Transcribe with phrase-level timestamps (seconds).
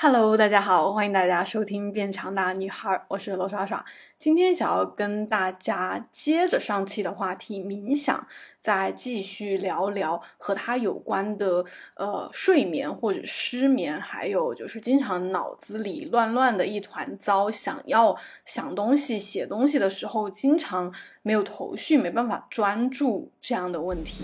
[0.00, 3.84] Hello，大家好，欢迎大家收听《变强大女孩》，我是罗耍耍。
[4.16, 8.24] 今天想要跟大家接着上期的话题冥想，
[8.60, 11.64] 再继续聊聊和它有关的
[11.96, 24.22] 呃睡眠或者失眠，还有就是经常脑子里乱乱的一团糟，想要想东西、写东西的时候，经常没有头绪，没办法专注这样的问题。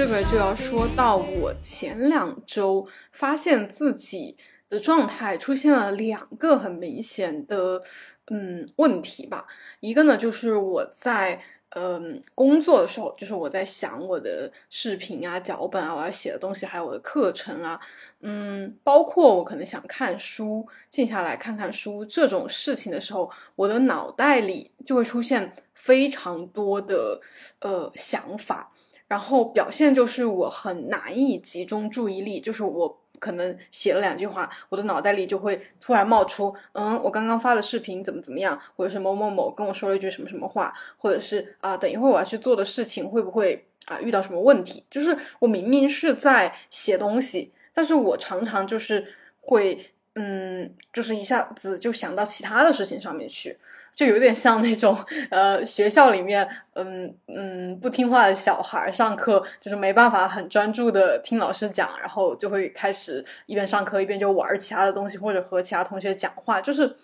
[0.00, 4.34] 这个就要说到我前两周发现自己
[4.70, 7.82] 的状态出现了两个很明显的
[8.30, 9.46] 嗯问题吧。
[9.80, 11.38] 一个呢，就是我在
[11.74, 17.78] 嗯工作的时候，就是我在想我的视频啊、脚本啊、我要写的东西，还有我的课程啊，
[18.22, 27.20] 嗯，包括我可能想看书、静下来看看书这种事情的时候，我的脑袋里就会出现非常多的
[27.60, 28.72] 呃想法。
[29.10, 44.84] 然后表现就是我很难以集中注意力，就是我可能写了两句话，我的脑袋里就会突然冒出，嗯，我刚刚发的视频怎么怎么样，或者是某某某跟我说了一句什么什么话，或者是啊，等一会儿我要去做的事情会不会啊遇到什么问题？
[44.88, 49.04] 就是我明明是在写东西，但是我常常就是
[49.40, 53.58] 会，嗯，就是一下子就想到其他的事情上面去。
[53.92, 54.96] 就有点像那种，
[55.30, 66.96] 呃，学校里面，嗯嗯，不听话的小孩上课就是没办法很专注的听老师讲，然后就会开始一边上课一边就玩其他的东西，或者和其他同学讲话，就是，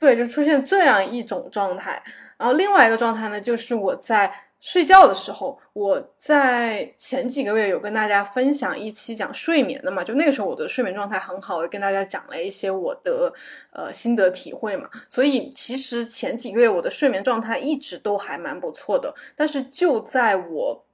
[0.00, 2.02] 对，就出现这样一种状态。
[2.38, 4.32] 然后另外一个状态呢，就是我在。
[4.58, 13.32] 睡觉的时候，我在前几个月有跟大家分享一期讲睡眠的嘛，就那个时候我的睡眠状态很好，跟大家讲了一些我的
[13.70, 14.90] 呃心得体会嘛。
[15.08, 19.14] 所以其实前几个月我的睡眠状态一直都还蛮不错的。
[19.36, 20.84] 但是就在我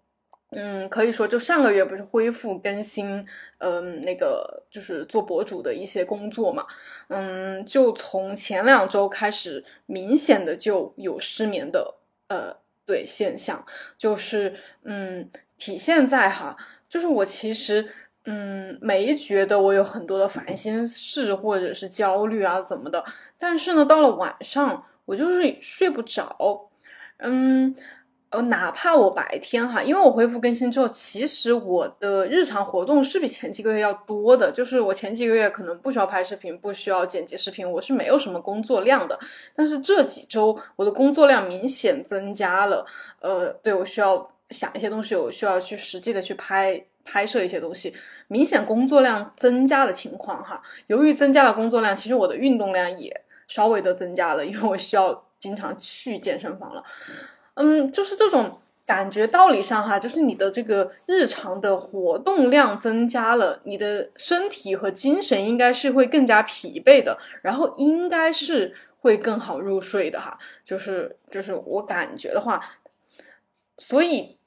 [0.51, 3.27] 嗯可以说就上个月不是恢复更新
[3.59, 6.67] 嗯那个就是做博主的一些工作嘛，
[7.09, 11.95] 嗯就从前两周开始明显的就有失眠的
[12.29, 12.62] 呃。
[12.87, 13.65] 对现象
[13.97, 14.55] 就是，
[14.85, 16.57] 嗯，体现在哈，
[16.89, 17.89] 就是我其实，
[18.25, 23.05] 嗯，没觉得我有很多的烦心事或者是焦虑啊怎么的，
[23.39, 26.71] 但是呢，到了晚上我就是睡不着，
[27.19, 27.75] 嗯。
[28.33, 34.51] 呃，哪怕我白天哈，因为我恢复更新之后，其实我的日常活动是比前几个月要多的。
[34.51, 39.19] 就是我前几个月可能不需要拍视频，不需要剪辑视频，我是没有什么工作量的。
[39.55, 42.87] 但是这几周我的工作量明显增加了。
[43.21, 47.95] 呃，对我需要想一些东西，我需要去实际的去拍拍摄一些东西，
[48.29, 50.63] 明显工作量增加的情况哈。
[50.87, 56.83] 由于增加了工作量，其实我的运动量也稍微的增加了，因为我需要经常去健身房了。
[57.55, 70.39] 嗯就是这种感觉，道理上哈，就是你的这个日常的活动量增加了，你的身体和精神应该是会更加疲惫的，然后应该是会更好入睡的哈。
[70.65, 72.61] 就是就是我感觉的话，
[73.79, 74.39] 所以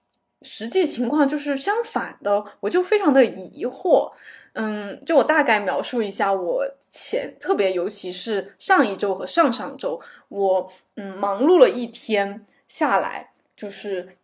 [0.41, 4.11] 实际情况就是相反的，我就非常的疑惑。
[4.53, 9.99] 嗯，就我大概描述一下，我前特别尤其是上一周和上上周，
[10.29, 12.45] 我嗯忙碌了一天。
[12.67, 14.17] 下来就是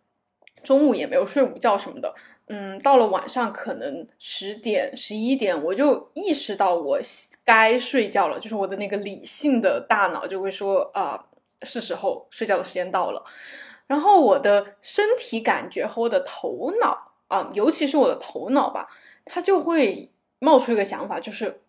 [0.64, 2.14] 中午也没有睡午觉什么的，
[2.48, 7.00] 嗯，到了晚上可能十点十一点，我就意识到我
[7.44, 11.26] 该睡觉了，就是我的那个理性的大脑就会说啊，
[11.64, 13.24] 是时候睡觉的时间到了。
[13.88, 18.88] 然后我的身体感觉和我的头脑啊，尤其是我的头脑吧，
[19.26, 21.62] 它就会冒出一个想法，就是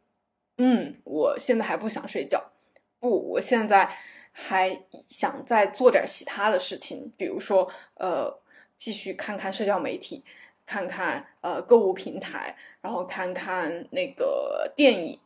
[0.58, 2.52] 嗯，我现在还不想睡觉，
[3.00, 3.96] 不，我现在。
[4.32, 8.34] 还想再做点其他的事情，比如说，呃，
[8.76, 10.24] 继续看看社交媒体，
[10.66, 15.18] 看看呃购物平台，然后看看那个电影、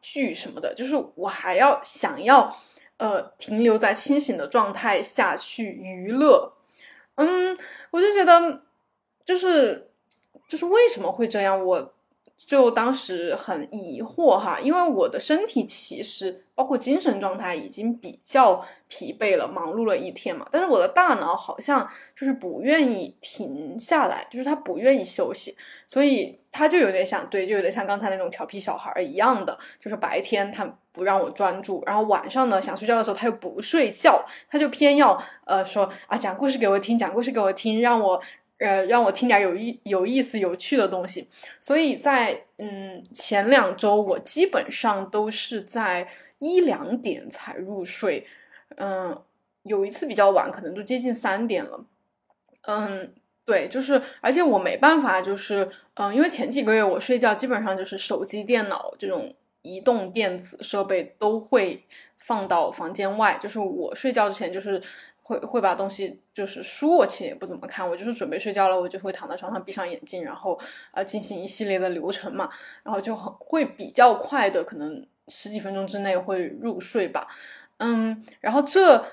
[0.00, 0.74] 剧什么的。
[0.74, 2.56] 就是我还要想要，
[2.96, 6.52] 呃，停留在清醒的状态下去娱乐。
[7.16, 7.56] 嗯，
[7.90, 8.62] 我就觉得，
[9.24, 9.90] 就是
[10.48, 11.64] 就是为什么会这样？
[11.64, 11.93] 我。
[12.46, 20.46] 就当时很疑惑哈，因为我的身体其实包括精神状态已经比较疲惫了，忙碌了一天嘛。
[20.52, 25.56] 但是我的大脑好像就是不愿意停下来，就是他不愿意休息，
[25.86, 38.20] 所以他就有点像对，就有点像刚才那种调皮小孩一样的，就是白天他不让我专注，然后晚上呢想睡觉的时候他又不睡觉，他就偏要呃说啊讲故事给我听，讲故事给我听，让我。
[38.58, 41.28] 呃，让我听点有意有意思、有趣的东西。
[41.60, 46.08] 所以在嗯前两周，我基本上都是在
[46.38, 48.26] 一两点才入睡。
[48.76, 49.22] 嗯，
[49.64, 51.84] 有一次比较晚，可能都接近三点了。
[52.62, 53.14] 嗯，
[53.44, 61.84] 对，就是而且我没办法，就是嗯，因为前几个月我睡觉基本上就是手机、电脑这种移动电子设备都会
[62.18, 64.82] 放到房间外，就是我睡觉之前就是
[65.24, 70.56] 会会把东西，就是书我其实也不怎么看，我就是准备睡觉了，我就会躺在床上闭上眼睛，然后
[70.92, 72.48] 呃进行一系列的流程嘛，
[72.84, 77.26] 然后就很会比较快的，可能十几分钟之内会入睡吧，
[77.78, 79.04] 嗯，然后这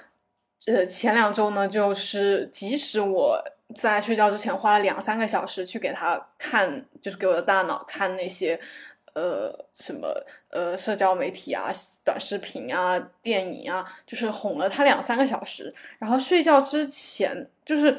[0.67, 3.43] 呃前两周呢，就是即使我。
[3.73, 8.59] 在睡觉之前花了两三个小时去给他看，就是给我的大脑看那些，
[9.13, 10.07] 呃，什么
[10.49, 11.71] 呃社交媒体啊、
[12.03, 15.73] 短视频啊、电影啊，就是哄了他两三个小时。
[15.99, 17.97] 然后睡觉之前，就是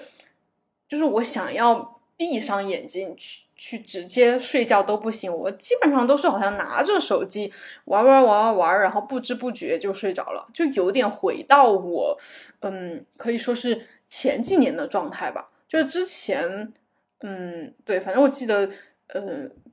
[0.89, 7.53] 就是我想要闭上眼睛去去直接睡觉都不行，我基本上都是好像拿着手机
[7.85, 12.19] 玩玩玩玩玩，然后不知不觉就睡着了，就有点回到我
[12.61, 15.51] 嗯可以说是前几年的状态吧。
[15.69, 16.73] 就是之前，
[17.21, 18.69] 嗯，对，反正我记得，
[19.15, 19.21] 呃，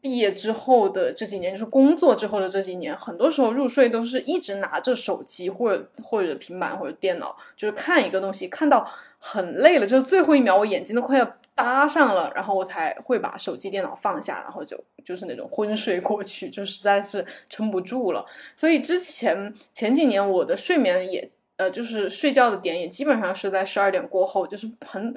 [0.01, 8.86] 毕业之后的这几年，就是工作之后的这几年，很多时候入睡都是一直拿着手机或者或者平板或者电脑，就是看一个东西，看到
[9.18, 18.25] 很累了，就是最后一秒我眼睛都快要搭上了，然后我才会把手机电脑放下，然后就就是那种昏睡过去，就实在是撑不住了。
[18.57, 25.15] 所以之前前几年我的睡眠也，呃，就是睡觉的点也基本上是在十二点过后，就是很。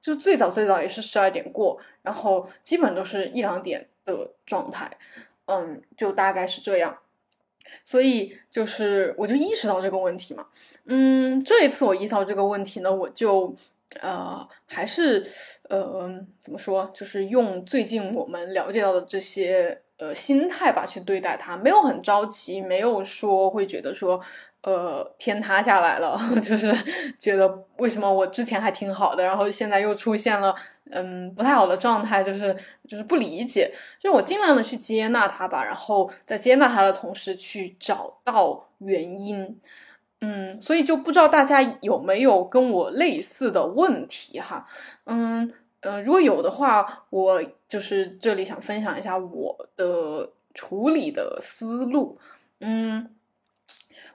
[0.00, 4.90] 就最早最早也是十二点过，然后基本都是一两点的状态，
[5.46, 6.98] 嗯，就大概是这样。
[7.84, 10.46] 所以就是我就意识到这个问题嘛，
[10.84, 13.54] 嗯，这一次我意识到这个问题呢，我就
[14.00, 15.26] 呃还是
[15.68, 16.08] 呃
[16.42, 24.18] 怎么说，就是用最近我们了解到的这些呃心态吧去对待它，没有很着急，没有说会觉得说。
[24.62, 26.74] 呃，天塌下来了， 就是
[27.18, 30.54] 觉得为什么我之前还挺好的，然后现在又出现了
[30.90, 32.54] 嗯不太好的状态，就是
[32.86, 39.60] 就是不理解，就我尽量的去接纳它吧，然后在接纳它的同时去找到原因，
[40.20, 44.66] 嗯，所以就不知道大家有没有跟我类似的问题哈，
[45.04, 45.52] 嗯
[45.82, 52.18] 嗯，如果有的话，我就是这里想分享一下我的处理的思路，
[52.58, 53.14] 嗯。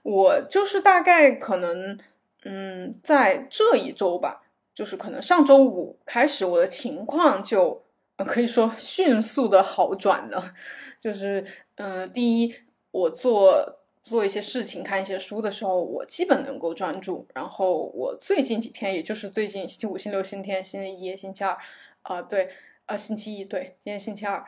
[0.03, 1.97] 我就是大概可能，
[2.45, 4.43] 嗯，在这一周吧，
[4.75, 7.83] 就是可能上周五开始，我的情况就
[8.17, 10.53] 可以说迅速的好转了。
[11.01, 11.45] 就是，
[11.75, 12.53] 嗯，第一，
[12.91, 17.25] 我做做一些事情、看一些书的时候，我基本能够专注。
[17.33, 21.57] 然后我最近几天，也就是最近星期五、星期六、星期天、星期一、星期二，
[22.01, 22.49] 啊，对，
[22.87, 24.43] 呃，星期一，对，今天星期二。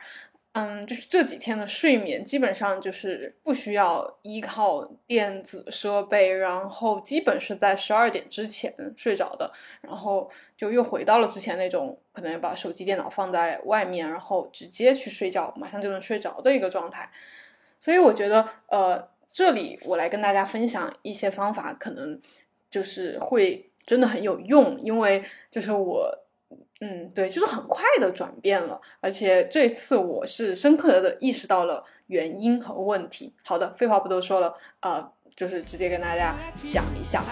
[0.58, 17.12] 嗯，就是这几天的睡眠基本上就是不需要依靠电子设备，然后基本是在十二点之前睡着的，然后就又回到了之前那种可能把手机、电脑放在外面，然后直接去睡觉，马上就能睡着的一个状态。
[17.78, 22.18] 所以我觉得，呃，这里我来跟大家分享一些方法，可能
[22.70, 26.25] 就是会真的很有用，因为就是我。
[26.80, 33.32] 嗯，对，就是很快的转变了，而且这次我是深刻的意识到了原因和问题。
[33.42, 37.24] 好的，废话不多说了，呃，就是直接跟大家讲一下。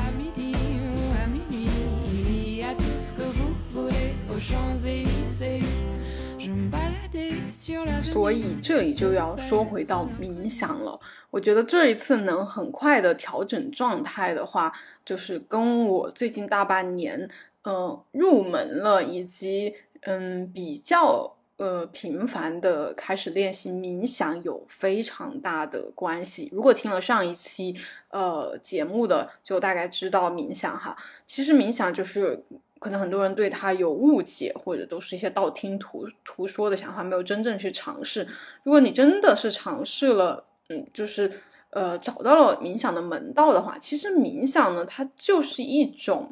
[8.01, 10.99] 所以这里就要说回到冥想了。
[11.31, 14.73] 我觉得这一次能很快的调整状态的话，
[15.05, 17.29] 就是跟我最近大半年。
[17.65, 26.51] 呃，入门了，以及嗯，比较呃频繁的开始练习冥想有非常大的关系。
[26.53, 27.75] 如果听了上一期
[28.11, 30.95] 呃节目的，就大概知道冥想哈。
[31.27, 32.45] 其实冥想就是
[32.79, 38.29] 可能很多人对它有误解，或者都是一些道听途途说的想法，没有真正去尝试。
[38.63, 41.33] 如果你真的是尝试了，嗯，就是
[41.71, 46.31] 呃找到了冥想的门道的话，其实冥想呢，它就是一种。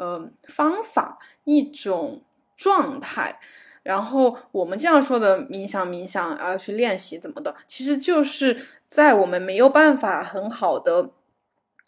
[0.00, 2.22] 呃，方法一种
[2.56, 3.38] 状态，
[3.82, 11.10] 然后我们这样说的冥想，冥想啊，去练习怎么的，其实就是在我们没有办法很好的，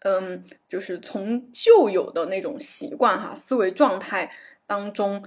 [0.03, 4.31] 嗯，就是从旧有的那种习惯哈思维状态
[4.67, 5.25] 当中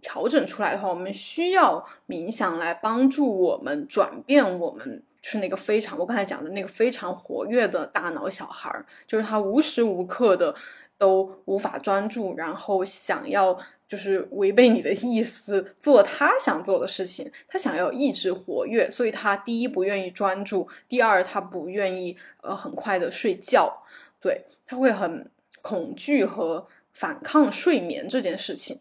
[0.00, 10.54] 调整出来的话，我们需要冥想来帮助我们转变我们，就是那个非常我刚才讲的那个非常活跃的大脑小孩儿，就是他无时无刻的。
[11.02, 23.82] 都无法专注，然后想要就是违背你的意思做他想做的事情，他想要意志活跃，所以他第一不愿意专注，第二他不愿意呃很快的睡觉，
[24.20, 25.28] 对他会很
[25.60, 28.78] 恐惧和反抗睡眠这件事情。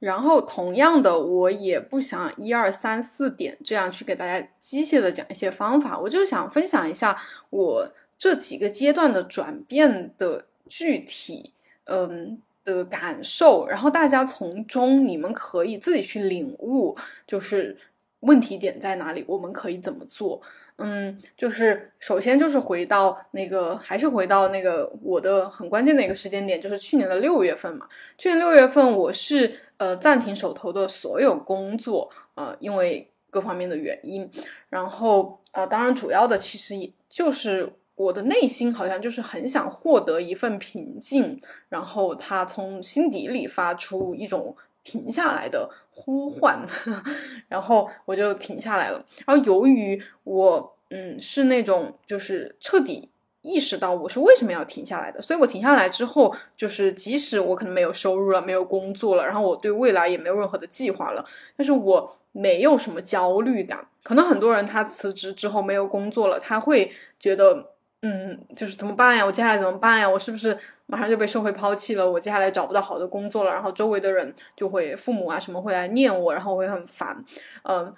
[0.00, 7.16] 然后同样的，我也不想一二三四点这样去给大家机械的讲一些方法，我就想分享一下
[7.50, 11.52] 我这几个阶段的转变的具体，
[11.84, 16.94] 嗯的感受，然后大家从中你们可以自己去领悟，
[17.26, 17.76] 就是
[18.20, 20.40] 问题点在哪里，我们可以怎么做。
[20.76, 27.88] 嗯，就是首先就是回到那个，还是回到那个我的很关键的一个时间点，就是去年的六月份嘛。
[28.16, 34.30] 去年六月份，我是呃暂停手头的所有工作，呃，因为各方面的原因。
[34.68, 41.38] 然后啊，当然主要的其实也就是我的内心好像就是很想获得一份平静，
[41.68, 45.68] 然后他从心底里发出一种停下来的。
[45.90, 46.64] 呼唤，
[47.48, 49.04] 然后我就停下来了。
[49.26, 53.08] 然后由于我，嗯，是那种就是彻底
[53.42, 61.24] 意识到我是为什么要停下来的，所以我停下来之后，就是即使我可能没有收入了，没有工作了，然后我对未来也没有任何的计划了，
[61.56, 63.84] 但是我没有什么焦虑感。
[64.04, 67.72] 可能很多人他辞职之后没有工作了，他会觉得。
[68.02, 69.26] 嗯，就是怎么办呀？
[69.26, 70.08] 我接下来怎么办呀？
[70.08, 72.08] 我是不是马上就被社会抛弃了？
[72.08, 77.24] 我接下来找不到好的工作了，然后周围的人就会父母啊什么会来念我，然后我会很烦。
[77.64, 77.92] 嗯，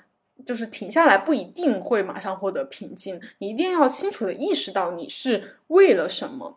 [0.47, 6.57] 就是停下来不一定会马上获得平静，你一定要清楚的意识到你是为了什么。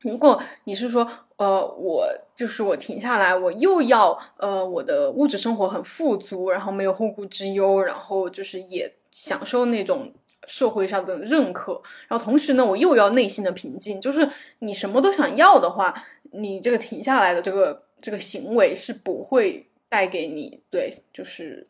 [0.00, 2.04] 如果你是说，呃，我
[2.36, 10.12] 就是我停下来，我又要呃我的物质生活很富足，然后没有后顾之忧，然后就是也享受那种。
[10.46, 14.00] 社会上的认可，然后同时呢，我又要内心的平静。
[14.00, 15.94] 就是你什么都想要的话，
[16.32, 21.66] 你这个停下来的这个这个行为是不会带给你对，就是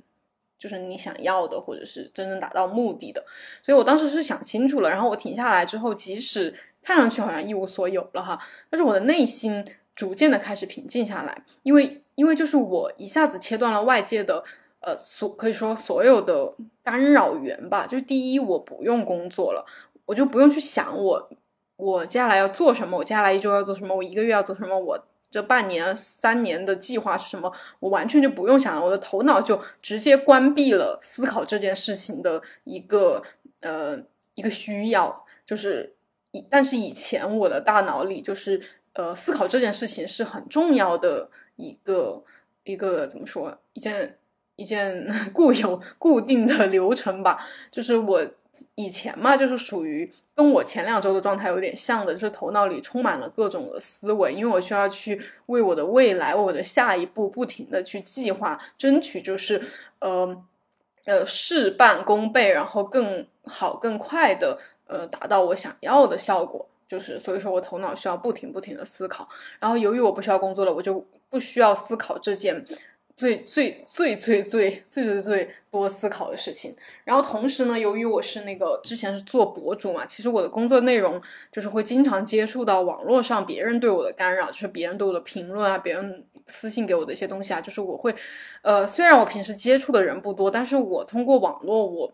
[0.58, 3.22] 就是你想要的，或者是真正达到目的的。
[3.62, 8.38] 所以我当时是想清楚了，然后我停下来之后，即使看上去好像一无所有了哈，
[8.70, 9.64] 但是我的内心
[9.94, 14.42] 逐渐的开始平静下来，因为因为就是我一下子切断了外界的。
[14.82, 19.64] 呃，所可以说所有的干扰源吧，就是第一，我不用工作了，
[20.06, 21.30] 我就不用去想我
[21.76, 24.98] 我接下来要做什么，我接下来一周要做什么，我一个月要做什么，我
[25.30, 33.22] 这半年、三年的计划是什么，我完全就不用想了，我的头脑就直接关闭了思考这件事情的一个
[33.60, 33.96] 呃
[34.34, 35.94] 一个需要，就是
[36.32, 38.60] 以但是以前我的大脑里就是
[38.94, 42.24] 呃思考这件事情是很重要的一个
[42.64, 44.18] 一个怎么说一件。
[44.56, 47.38] 一件 固有固定的流程吧，
[47.70, 48.24] 就是我
[48.74, 59.60] 以前嘛，就是属于跟我前两周的状态有点像的，就是头脑里充满了各种的思维，因为我需要去为我的未来、我的下一步不停的去计划，争取就是
[60.00, 60.44] 呃
[61.06, 69.28] 呃事半功倍，然后更好、更快的呃达到我想要的效果，就是所以说我头脑需要不停不停的思考，
[69.58, 72.64] 然后由于我不需要工作了，我就不需要思考这件。
[73.22, 76.74] 最最最最最最最最多思考的事情，
[77.04, 88.12] 然后同时呢，由于我是那个之前是做博主嘛，其实我的工作内容就是会经常接触到网络上别人对我的干扰，就是别人对我的评论啊，别人私信给我的一些东西啊，就是我会，
[88.62, 92.12] 呃，虽然我平时接触的人不多，但是我通过网络，我，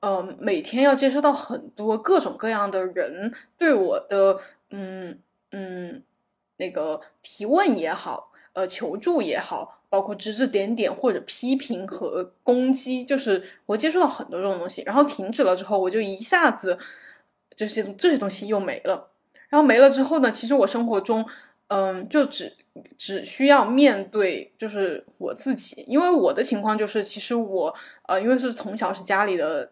[0.00, 5.18] 呃，每天要接收到很多各种各样的人对我的，嗯
[5.52, 6.02] 嗯，
[6.58, 9.78] 那个提问也好，呃，求助也好。
[9.92, 16.78] 包括指指点点或者批评和攻击，就是我接触到很多这种东西，然后停止了之后，我就一下子
[17.54, 19.10] 这些这些东西又没了。
[19.50, 21.22] 然后没了之后呢，其实我生活中，
[21.66, 22.50] 嗯，就只
[22.96, 27.74] 只需要面对就是我自己，因为我的情况就是，其实我
[28.08, 29.70] 呃，因为是从小是家里的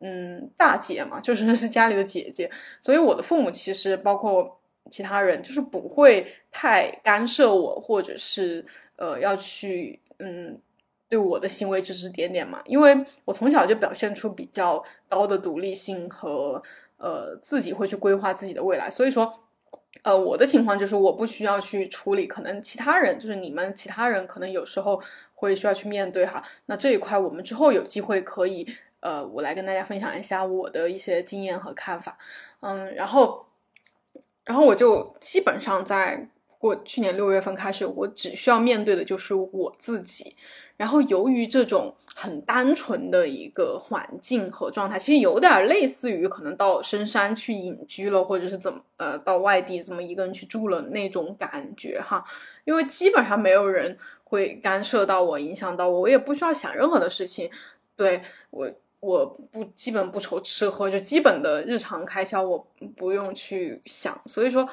[0.00, 2.50] 嗯大姐嘛，就是 是家里的姐姐，
[2.82, 4.60] 所以我的父母其实包括。
[4.90, 8.64] 其他人就是不会太干涉我，或者是
[8.96, 10.58] 呃要去嗯
[11.08, 16.60] 对我的行为指指点点嘛，因为我从小就表现出比较高的独立性和
[16.96, 19.32] 呃自己会去规划自己的未来，所以说
[20.02, 25.00] 呃我的情况就是我不需要去处理，可能其他人就是你们其他人可能有时候
[25.34, 28.66] 会需要去面对哈，那这一块我们之后有机会可以
[29.00, 32.18] 呃我来跟大家分享一下我的一些经验和看法，
[32.60, 33.44] 嗯，然后。
[34.46, 40.34] 然后我就基本上在过去年六月份开始，我只需要面对的就是我自己。
[40.76, 52.24] 然后由于这种很单纯的一个环境和状态，其实有点类似于可能到深山去隐居了，或者是怎么呃到外地这么一个人去住了那种感觉哈。
[52.64, 57.50] 因为基本上没有人会干涉到我，影响到我，我也不需要想任何的事情。
[57.96, 58.70] 对我。
[59.00, 64.68] 我不基本不愁吃喝，就基本的日常开销我不用去想，所以说，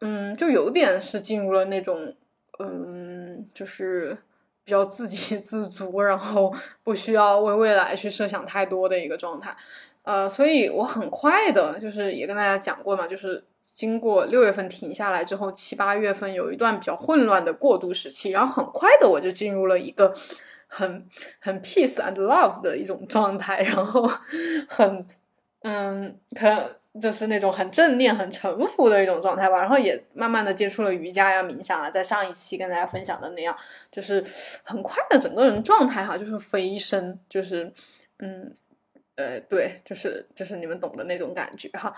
[0.00, 2.14] 嗯，就有点是进入了那种，
[2.58, 4.16] 嗯，就是
[4.64, 6.52] 比较自给 自足，然后
[6.82, 9.56] 不需要为未来去设想太多的一个状态。
[10.02, 20.14] 呃，所以我很快的，就是也跟大家讲过嘛，就是经过六月份停下来之后，七八月份有一段比较混乱的过渡时期，然后很快的我就进入了一个
[20.70, 21.06] 很
[21.40, 24.10] 很 peace and love 的一种状态，然后
[24.66, 25.06] 很
[25.62, 29.60] 嗯，可就是那种很正念、很沉浮的一种状态吧。
[29.60, 33.54] 然后也慢慢的接触了瑜伽呀、冥想啊，在上一期跟大家分享的那样，
[33.90, 34.24] 就是
[34.62, 37.70] 很快的整个人状态哈，就是飞升，就是
[38.20, 38.56] 嗯。
[39.16, 41.94] 呃，对，就是就是你们懂的那种感觉哈，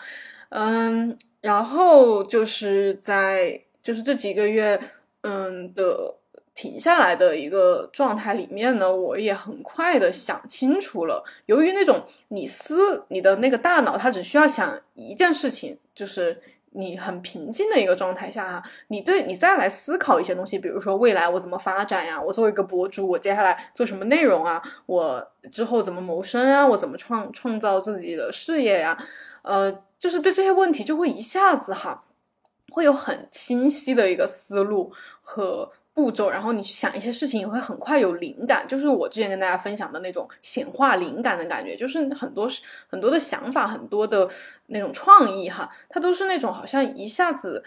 [0.49, 4.77] 嗯，然后就是在就是这几个月，
[5.21, 6.17] 嗯的
[6.55, 11.25] 停下来的一个状态里面呢，我也很快的想清楚了。
[11.47, 16.43] 由于那种你思你的那个大脑，它只需要想一件事情，就是。
[16.75, 22.19] 你很平静的一个状态下哈，你对你再来思考一些东西，比如说未来我怎么发展呀？
[22.19, 24.63] 我作为一个博主，我接下来做什么内容啊？
[24.87, 26.67] 我之后怎么谋生啊？
[26.67, 28.97] 我怎么创创造自己的事业呀？
[29.43, 32.03] 呃，就是对这些问题就会一下子哈，
[32.71, 34.91] 会有很清晰的一个思路
[35.21, 35.73] 和。
[35.95, 38.67] 步骤，然后你去想一些事情，也会很快有灵感。
[38.67, 42.49] 就是我之前跟大家分享的那种显化灵感的感觉，就是很多
[42.89, 44.29] 很多的想法，很多的
[44.69, 47.63] 那种创意哈，它都是那种好像一下子，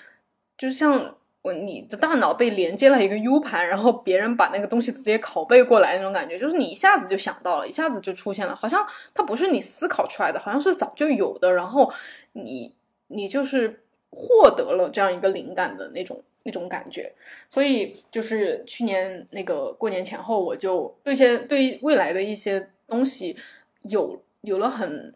[0.57, 11.93] 就像我你的大脑被连接了一个 U 盘，然后别人把那个东西直接拷贝过来那种感觉，就是你一下子就想到了，一下子就出现了，好像它不是你思考出来的，好像是早就有的，然后
[12.33, 12.73] 你
[13.07, 16.23] 你就是获得了这样一个灵感的那种。
[16.47, 17.11] 那种感觉，
[17.49, 23.35] 所以就是去年那个过年前后，我就对一些对未来的一些东西
[23.81, 25.11] 有有了很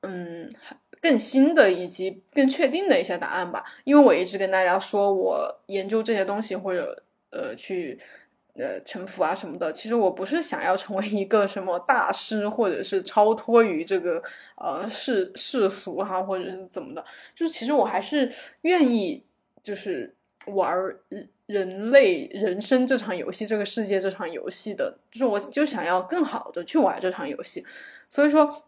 [0.00, 0.52] 嗯
[1.00, 3.64] 更新的以及更确定的一些答案吧。
[3.84, 7.96] 因为我一直跟大家说，我研究这些东西或者呃去
[8.54, 14.20] 呃沉浮啊什么的，其实我不是想要成为一个什么大师，或者是超脱于这个
[14.56, 17.04] 呃世世俗哈，或者是怎么的，
[17.36, 18.28] 就是其实我还是
[18.62, 19.24] 愿意
[19.62, 20.12] 就是。
[20.46, 20.74] 玩
[21.46, 27.64] 人类人生这场游戏，这个世界这场游戏的，就是我就想要更好的去玩这场游戏，
[28.08, 28.64] 所以说，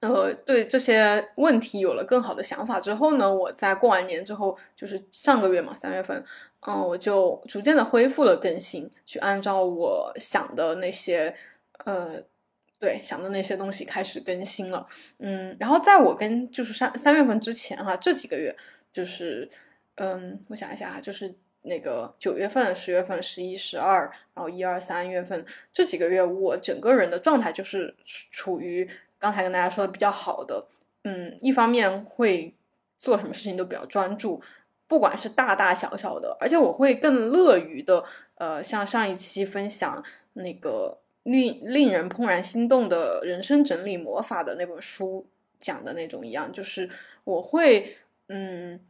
[0.00, 6.22] 呃，对这些问题有了更好的想法之后呢，我在过完年之后，就是上个月嘛，三月份，
[6.66, 11.34] 嗯，我就逐渐的恢复了更新，去按照我想的那些，
[11.84, 12.22] 呃，
[12.78, 14.86] 对，想的那些东西开始更新了，
[15.18, 18.54] 嗯，然后在我跟就是三三月份之前哈，这几个月
[18.92, 19.50] 就是。
[20.02, 27.94] 嗯，我想一下啊，就是那个九月份、十月份、十一、十二，然后一二三月份这几个月，我整个人的状态就是
[28.30, 30.68] 处于刚才跟大家说的比较好的。
[31.04, 32.54] 嗯，一方面会
[32.96, 34.40] 做什么事情都比较专注，
[34.88, 38.02] 不管是大大小小的，而且我会更乐于的，
[38.36, 45.26] 呃，像上一期分享那个令令人怦然心动的人生整理魔法的那本书
[45.60, 46.88] 讲的那种一样，就是
[47.24, 47.94] 我会
[48.28, 48.80] 嗯。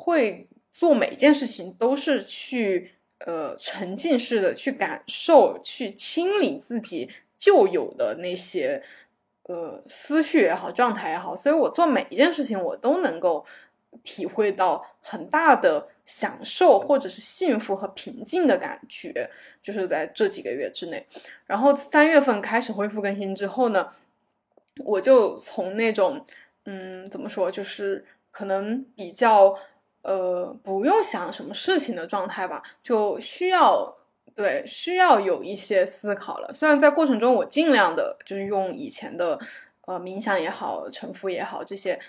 [0.00, 2.92] 会做每件事情都是去
[3.26, 8.82] 呃沉浸式的去感受，去清理自己旧有的那些
[9.42, 13.44] 呃思绪也好，状态也好，所以我做每一件事情，我都能够
[14.02, 19.28] 体会到很大的享受或者是幸福和平静的感觉，
[19.62, 21.04] 就是在这几个月之内。
[21.44, 23.90] 然后三月份开始恢复更新之后呢，
[24.84, 26.24] 我就从那种
[26.64, 29.58] 嗯怎么说，就是可能比较。
[30.02, 33.96] 呃，不用想什么事情的状态吧，就需要
[34.34, 36.50] 对需要有一些思考了。
[36.54, 39.38] 虽然在过程中，我尽量的就是用以前的
[39.86, 42.00] 呃冥想也好、沉浮也好这些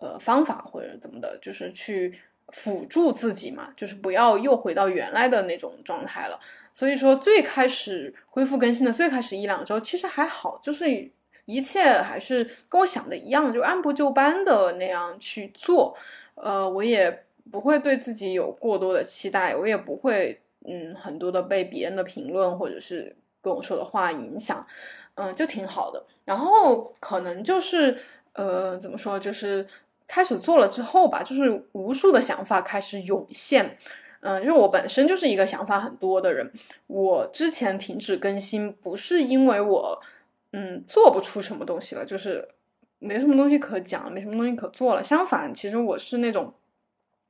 [0.00, 6.40] 呃方法或者怎么的，就是去辅助自己嘛，就是不要又回到原来的那种状态了。
[6.72, 11.10] 所以说，最开始恢复更新的最开始一两周，其实还好，就是
[11.44, 15.96] 一切还是跟我想的一样，就按部就班的那样去做。
[16.34, 24.66] 呃，我也不会对自己有过多的期待，我也不会，嗯，很多的被别人的评论或者是跟我说的话影响，
[25.14, 26.04] 嗯，就挺好的。
[26.24, 27.98] 然后可能就是，
[28.32, 29.66] 呃，怎么说，就是
[30.08, 33.76] 开始做了之后吧，就是无数的想法开始涌现，
[34.20, 36.50] 嗯，因为我本身就是一个想法很多的人，
[36.86, 40.00] 我之前停止更新不是因为我，
[40.52, 42.48] 嗯，做不出什么东西了，就是。
[43.02, 45.02] 没什么东西可讲，没什么东西可做了。
[45.02, 46.54] 相反，其实我是那种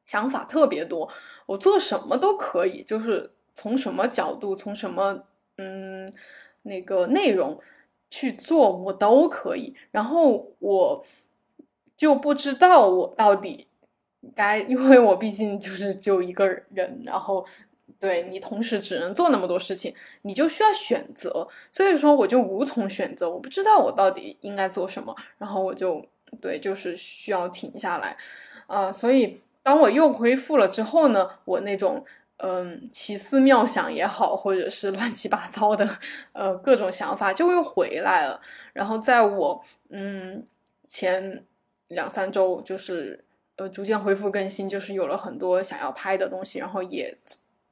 [0.04, 1.10] 想法特别多，
[1.46, 5.24] 我做什么都可以，就是从什么角度，从什么
[5.56, 6.12] 嗯
[6.62, 7.58] 那个内容
[8.10, 9.74] 去做，我都可以。
[9.90, 11.04] 然后我
[11.96, 13.66] 就不知道我到底
[14.34, 17.46] 该，因为我毕竟就是就一个人，然后
[18.02, 26.04] 对你同时只能做那么多事情，你就需要选择，所以说我就无从选择，我不知道我到底应该做什么，然后我就
[26.40, 28.16] 对，就是需要停下来，
[28.66, 32.04] 呃，所以当我又恢复了之后呢，我那种
[32.38, 35.88] 嗯奇思妙想也好，或者是乱七八糟的
[36.32, 38.40] 呃各种想法就又回来了，
[38.72, 40.44] 然后在我嗯
[40.88, 41.44] 前
[41.86, 43.24] 两三周就是。
[43.56, 47.14] 呃，逐渐恢复更新，就是有了很多想要拍的东西，然后也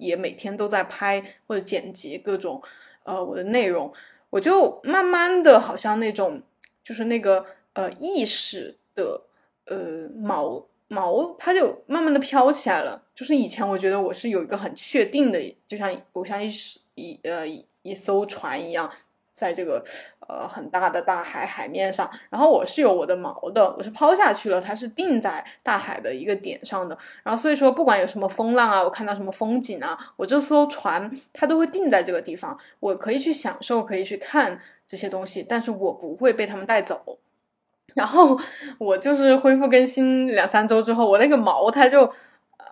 [0.00, 2.60] 也每天都在拍或者剪辑各种
[3.04, 3.92] 呃我的内容，
[4.30, 6.42] 我就慢慢的好像那种
[6.82, 9.22] 就是那个呃意识的
[9.66, 13.00] 呃毛毛，它就慢慢的飘起来了。
[13.14, 16.50] 就是以前我觉得我是有一个很确定的，就像我像一
[16.94, 17.46] 一呃
[17.82, 18.90] 一艘船一样。
[19.40, 19.82] 在这个
[20.28, 26.96] 呃很大的大海海面上，然后我是有我的锚的，我是抛下去了，它是定在大海的一个点上的。
[27.22, 37.16] 然后所以说，不管有什么风浪啊，我看到什么风景啊，我这艘船它都会定在这个地方，我可以去享受，可以去看这些东西，但是我不会被他们带走。
[37.96, 38.38] 然后
[38.76, 42.12] 我就是恢复更新两三周之后，我那个锚它就。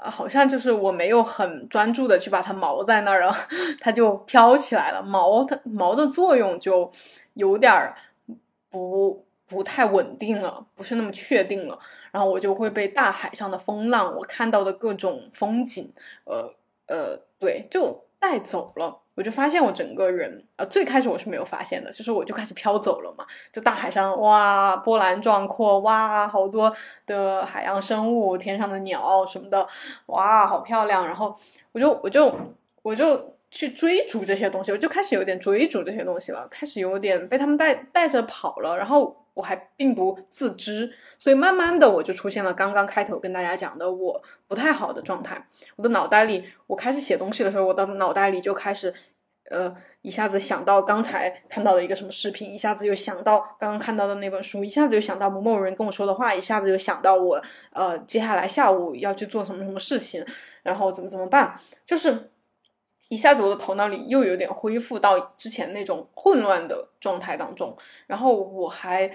[0.02, 3.34] 好像就是我没有很专注的去把它锚在那儿了，
[3.80, 5.02] 它就飘起来了。
[5.02, 6.90] 锚它锚的作用就
[7.34, 7.94] 有点儿
[8.70, 11.78] 不不太稳定了，不是那么确定了。
[12.12, 15.92] 然后我就会被大海上的风浪，我看到的各种风景，
[16.24, 16.54] 呃
[16.86, 18.98] 呃，对，就带走了。
[19.18, 26.72] 我就发现我整个人，呃，最开始我是没有发现的，就是我就开始飘走了嘛，就大海上哇，波澜壮阔，哇，好多
[27.04, 29.66] 的海洋生物，天上的鸟什么的，
[30.06, 31.04] 哇，好漂亮。
[31.04, 31.34] 然后
[31.72, 32.32] 我就我就
[32.82, 39.16] 我就去追逐这些东西，我就开始有点追逐这些东西了，开始有点被他们带带着跑了，然后。
[39.38, 45.46] 我还并不自知，所以慢慢的我就出现了刚刚开头跟大家讲的我不太好的状态。
[45.76, 48.92] 我的脑袋里，我开始写东西的时候，我的脑袋里就开始，
[49.48, 49.72] 呃，
[50.02, 57.40] 一下子想到刚才看到的一个什么视频，一下子又想到刚刚看到的那本书，一下子又想到某某人跟我说的话，一下子又想到我
[57.72, 60.26] 呃接下来下午要去做什么什么事情，
[60.64, 61.54] 然后怎么怎么办，
[61.86, 62.32] 就是
[63.08, 69.10] 一下子我的头脑里又有点恢复到之前那种混乱的状态当中，然后我还。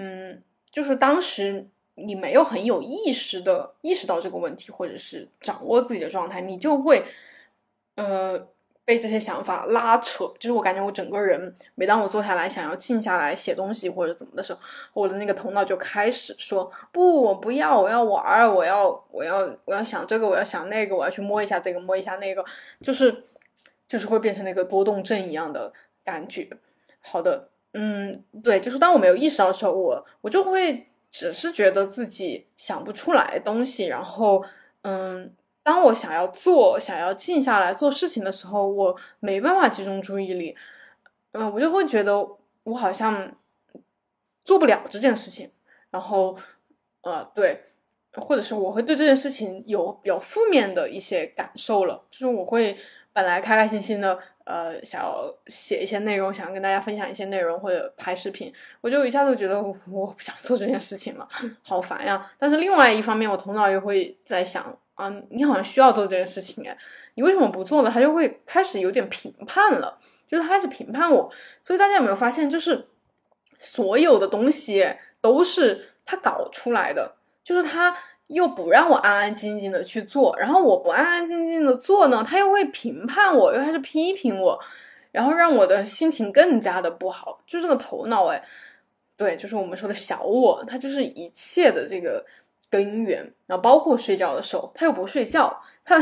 [0.00, 7.04] 嗯，就是当时你没有很有意识的意识到这个问题，或者是掌握自己的状态，你就会
[7.96, 8.46] 呃
[8.84, 10.32] 被这些想法拉扯。
[10.38, 14.60] 就是我感觉我整个人，每当我坐下来想要静下来写东西或者怎么的时候，
[14.92, 22.44] 我的那个头脑就开始说不，我不要，我要玩，我要我要我要想这个，我要想那个，我要去摸一下这个，摸一下那个，
[22.80, 23.24] 就是
[23.88, 25.72] 就是会变成那个多动症一样的
[26.04, 26.48] 感觉。
[27.00, 27.48] 好的。
[27.74, 34.42] 嗯，对，就是当我没有意识到的时候，我我就会只是觉得自己想不出来东西，然后，
[34.82, 35.30] 嗯，
[35.62, 40.56] 当我想要做、想要静下来做事情的时候，我没办法集中注意力，
[41.32, 42.16] 嗯，我就会觉得
[42.64, 43.36] 我好像
[44.44, 45.52] 做不了这件事情，
[45.90, 46.36] 然后，
[47.02, 47.64] 呃，对，
[48.16, 52.76] 或者是我会对这件事情有比较负面的一些感受了，就是我会
[53.18, 54.18] 本来开开心心的。
[54.44, 58.50] 呃，想要写一些内容，想要跟大家分享一些内容或者拍视频，
[58.80, 61.28] 我就一下子觉得我不想做这件事情了，
[61.60, 62.32] 好烦呀！
[62.38, 66.74] 但是另外一方面，我头脑又会在想啊，你好像需要做这件事情哎，
[67.16, 67.90] 你为什么不做呢？
[67.92, 71.30] 他就会开始有点评判了，就是他开始评判我。
[71.62, 72.88] 所以大家有没有发现，就是
[73.58, 77.94] 所有的东西都是他搞出来的，就是他。
[78.28, 84.58] 又不让我安安静静的去做，然后我不安安静静的做呢，他又会评判我，又开始批评我，
[85.10, 87.40] 然后让我的心情更加的不好。
[87.46, 88.42] 就这个头脑，哎，
[89.16, 92.24] 对，就是我们说的小我，它就是一切的这个
[92.70, 93.20] 根源。
[93.46, 95.98] 然后包括睡觉的时候，他又不睡觉，他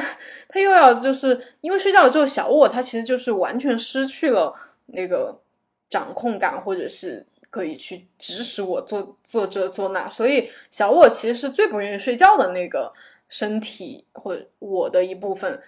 [0.48, 4.52] 他又要就是因为睡觉了之后，小我他其实就是完全失去了
[4.86, 5.40] 那个
[5.88, 7.24] 掌控感，或者是。
[7.56, 12.92] 可以去指使我做做这做那，所以小我其实是最不愿意睡觉的那个
[13.30, 15.58] 身体或者我的一部分。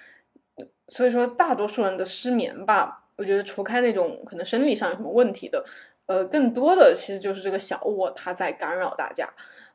[0.89, 5.65] 所以说，大多数人的失眠吧，我觉得除开那种可能生理上有什么问题的，
[6.05, 9.27] 呃，更多的其实就是这个小我它在干扰大家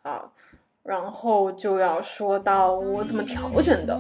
[0.04, 0.32] 啊。
[0.84, 4.00] 然后就要说到我怎么调整的。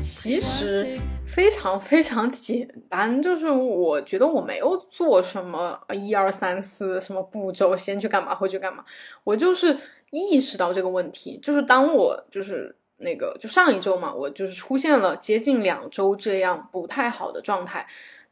[0.00, 8.84] 其实非常非常简单，就是我觉得我没有做什么一二三四什么步骤，先去干嘛后去干嘛，
[9.24, 9.76] 我就是
[10.10, 17.86] 意识到这个问题，就是当我就是那个就上一周嘛，我就是出现了接近两周这样不太好的状态，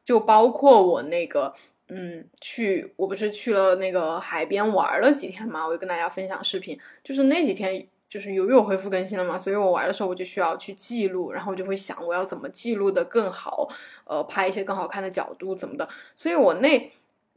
[0.04, 1.52] 就包括我那个。
[1.94, 13.68] 嗯，去我不是去了那个海边玩了几天嘛，我就跟大家分享视频，就是那几天就是由于我恢复更新了嘛，所以我玩的时候我就需要去记录，然后我就会想我要怎么记录的更好，
[14.04, 16.90] 呃，拍一些更好看的角度怎么的，所以我那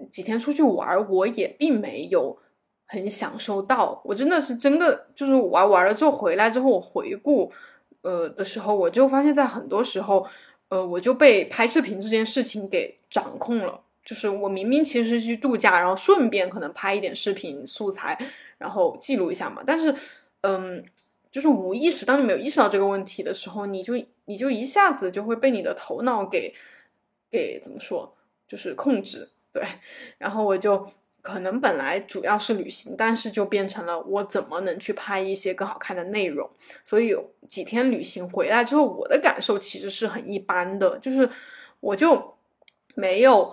[0.09, 2.37] 几天出去玩，我也并没有
[2.85, 7.51] 很享受到，我真的是真的就是玩玩了之后回来之后，我回顾
[8.03, 10.25] 呃的时候，我就发现在很多时候。
[10.67, 13.79] 呃，我就被拍视频这件事情给掌控了。
[14.05, 18.17] 就是我明明其实是去度假，然后顺便可能拍一点视频素材，
[18.57, 19.61] 然后记录一下嘛。
[19.65, 19.93] 但是，
[20.41, 20.85] 嗯，
[21.31, 23.93] 就是无意识，当你没有意识到这个问题的时候，你就
[24.25, 26.53] 你就一下子就会被你的头脑给
[27.29, 28.15] 给怎么说，
[28.47, 29.27] 就是控制。
[29.51, 29.61] 对，
[30.17, 30.87] 然后我就。
[31.25, 36.47] 可能本来主要是旅行，但是就变成了我怎么能去拍一些更好看的内容。
[36.83, 41.27] 所以有几天旅行回来之后，我的感受其实是很一般的，就是
[41.79, 42.35] 我就
[42.93, 43.51] 没有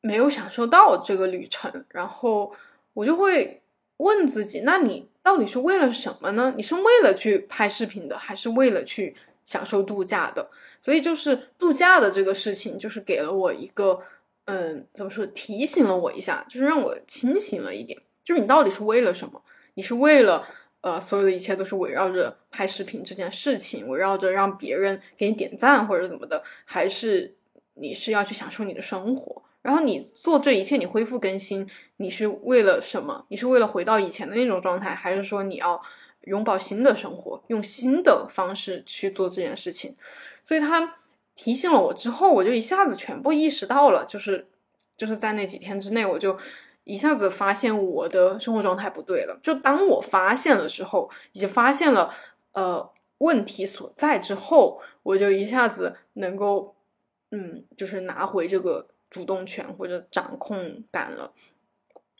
[0.00, 1.84] 没有享受到这个旅程。
[1.90, 2.52] 然后
[2.94, 3.62] 我就会
[3.98, 6.54] 问自己：那你到底是为了什么呢？
[6.56, 10.48] 你是为了去拍视频的，还是为了去享受度假的？
[10.80, 14.00] 所以就是度假的这个事情，就是给了我一个。
[14.50, 15.26] 嗯，怎么说？
[15.26, 18.00] 提醒了我一下，就是让我清醒了一点。
[18.24, 19.42] 就是你到底是为了什么？
[19.74, 20.42] 你是为了
[20.80, 27.34] 呃，所有的一切都是围绕着拍视频这件事情，围绕着让别人给你点赞或者怎么的，还是
[27.74, 29.42] 你是要去享受你的生活？
[29.62, 33.24] 然后你做这一切，你恢复更新，你是为了什么？
[33.28, 35.80] 你是为了回到以前的那种状态，还是说你要
[36.22, 39.96] 拥抱新的生活，用新的方式去做这件事情？
[40.44, 40.94] 所以他。
[41.40, 44.44] 提醒了我之后，我就一下子全部意识到了，就是
[44.96, 46.36] 就是在那几天之内，我就
[46.82, 49.38] 一下子发现我的生活状态不对了。
[49.40, 52.12] 就当我发现了之后，以及发现了
[52.54, 56.74] 呃问题所在之后，我就一下子能够
[57.30, 61.32] 嗯，就是拿回这个主动权或者掌控感了。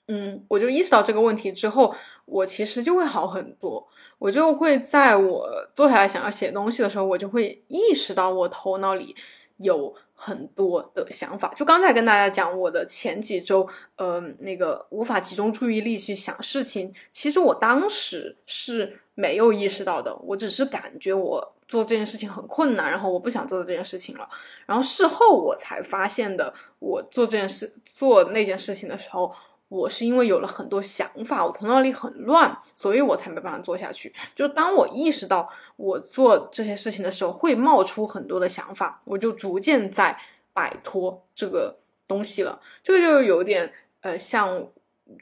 [0.07, 3.87] 嗯，我就意识到这个问题之后，我其实就会好很多。
[4.19, 9.15] 我就会在我坐下来想要写东西的时候，我就会意识到我头脑里
[9.59, 11.53] 有很多的想法。
[11.55, 20.15] 就刚才跟大家讲我的前几周，呃，那个无法集中注意力去想事情，其实我当时是没有意识到的。
[20.23, 24.29] 我只是感觉我做这件事情很困难，然后我不想做这件事情了。
[24.65, 29.35] 然后事后我才发现的，我做这件事做那件事情的时候。
[29.71, 34.11] 我是因为有了很多想法，我头脑里很乱，所以我才没办法做下去。
[34.35, 40.19] 就当我意识到我做这些事情的时候，会冒出很多的想法，我就逐渐在
[40.55, 41.77] 摆脱这个
[42.07, 42.59] 东西了。
[42.83, 44.67] 这个就有点呃，像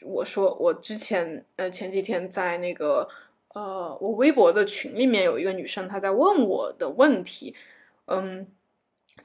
[0.03, 3.09] 我说，我之前呃前几天在那个
[3.57, 7.55] 呃我微博的群里面有一个女生，她在问我的问题，
[8.07, 8.47] 嗯，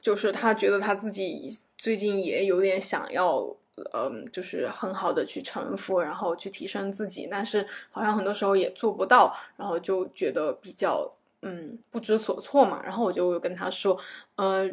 [0.02, 3.58] 就是她觉得她自己最近也有点想要。
[3.94, 12.82] 嗯，就是很好的去臣服，然后去提升自己，但是好像很多时候也做不到，然后就觉得比较嗯不知所措嘛。
[12.84, 13.98] 然后我就跟她说，
[14.36, 14.70] 呃，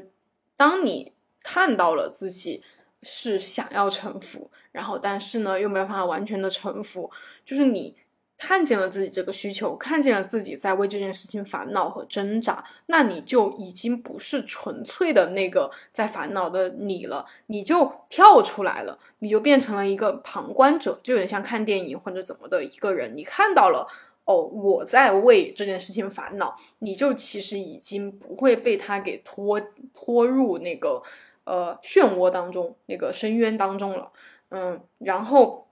[0.56, 2.62] 当你看到了自己
[3.02, 7.10] 是想要臣服，然后但是呢又没有办法完全的臣服，
[7.46, 7.96] 就是你。
[8.38, 23.16] 看见了自己这个需求，看见了自己在为这件事情烦恼和挣扎，那你就已经不是纯粹的那个在烦恼的你了，你就跳出来了，你就变成了一个旁观者，就有点像看电影或者怎么的一个人。
[23.16, 23.84] 你看到了，
[24.24, 29.60] 哦，我在为这件事情烦恼，你就其实已经不会被他给拖
[29.92, 31.02] 拖入那个
[31.42, 34.12] 呃漩涡当中，那个深渊当中了。
[34.50, 35.67] 嗯，然后。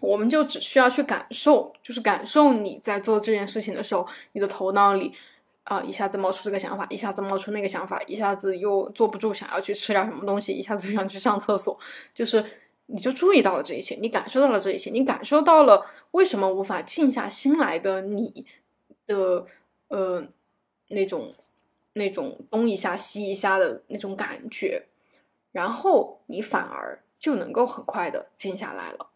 [0.00, 5.12] 我们就只需要去感受，就是感受你在做这件事情的时候，你的头脑里
[5.64, 11.78] 啊一下子冒出这个想法，一下子冒出那个想法，一下子又坐不住想要去吃点什么东西，一下子又想去上厕所，
[12.12, 12.44] 就是
[12.86, 18.44] 你就注意到了这一切，你感受到了这一切，你感受到了为什么无法静下心来的你
[19.06, 19.46] 的
[19.88, 20.24] 呃
[20.88, 21.32] 那种
[21.92, 24.86] 那种东一下西一下的那种感觉，
[25.52, 29.10] 然后你反而就能够很快的静下来了。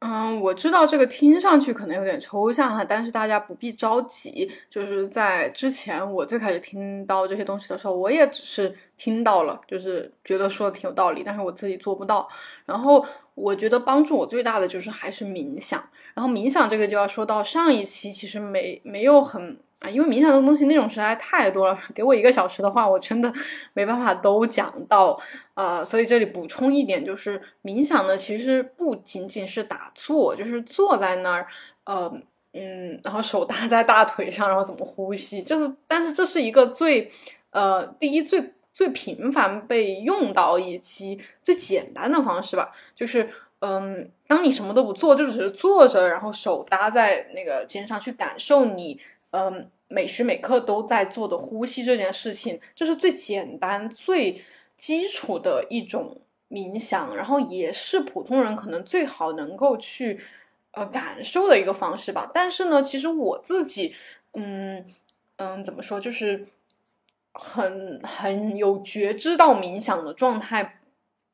[0.00, 4.50] 嗯，我知道这个听上去可能有点抽象哈，但是大家不必着急。
[4.70, 12.28] 就是在之前我最开始听到这些东西的时候，我也只是听到了，就是觉得说的挺有道理，但是我自己做不到。
[12.66, 13.04] 然后
[13.34, 15.82] 我觉得帮助我最大的就是还是冥想。
[16.14, 19.58] 然后冥想这个就要说到上一期，其实没没有很。
[19.88, 23.32] 因为冥想的东西内容实在太多了，给我一个小时的话，我真的
[23.72, 25.18] 没办法都讲到
[25.54, 25.84] 啊。
[25.84, 31.46] 所以这里补充一点，就是冥想呢，其实不仅仅是打坐，就是坐在那儿，
[31.84, 32.12] 呃，
[32.52, 37.10] 嗯，然后手搭在大腿上，然后怎么呼吸，就是，但是这是一个最，
[37.50, 43.28] 呃，第一最最频繁被用到以及最简单的方式吧，就是
[43.60, 54.42] 嗯，当你什么都不做，就只是坐着，然后手搭在那个肩上去感受你嗯每时每刻都在做的呼吸这件事情，这是最简单最
[54.76, 56.20] 基础的一种
[56.50, 60.20] 冥想，然后也是普通人可能最好能够去
[60.72, 62.30] 呃感受的一个方式吧。
[62.34, 63.94] 但是呢，其实我自己
[64.34, 64.84] 嗯
[65.36, 66.46] 嗯怎么说就是。
[67.38, 70.80] 很很有觉知到冥想的状态，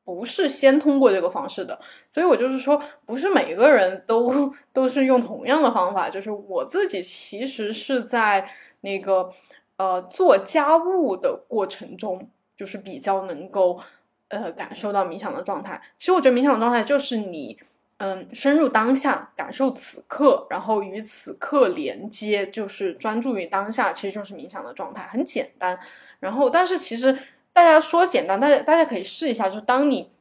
[0.03, 6.09] 不是先通过这个方式的，所以我就是说，不是每个人都 都是用同样的方法。
[6.09, 8.49] 就是我自己其实是在
[8.81, 9.29] 那个
[9.77, 13.79] 呃做家务的过程中，就是比较能够
[14.27, 15.81] 呃感受到冥想的状态。
[15.97, 17.57] 其实我觉得冥想的状态就是你。
[17.97, 25.79] 嗯，深入当下，感受此刻，然后与此刻连接，就是专注于当下，其实就是冥想的状态，很简单。
[26.19, 27.17] 然后，但是其实
[27.53, 30.11] 大家说简单，大家大家可以试一下，就是当你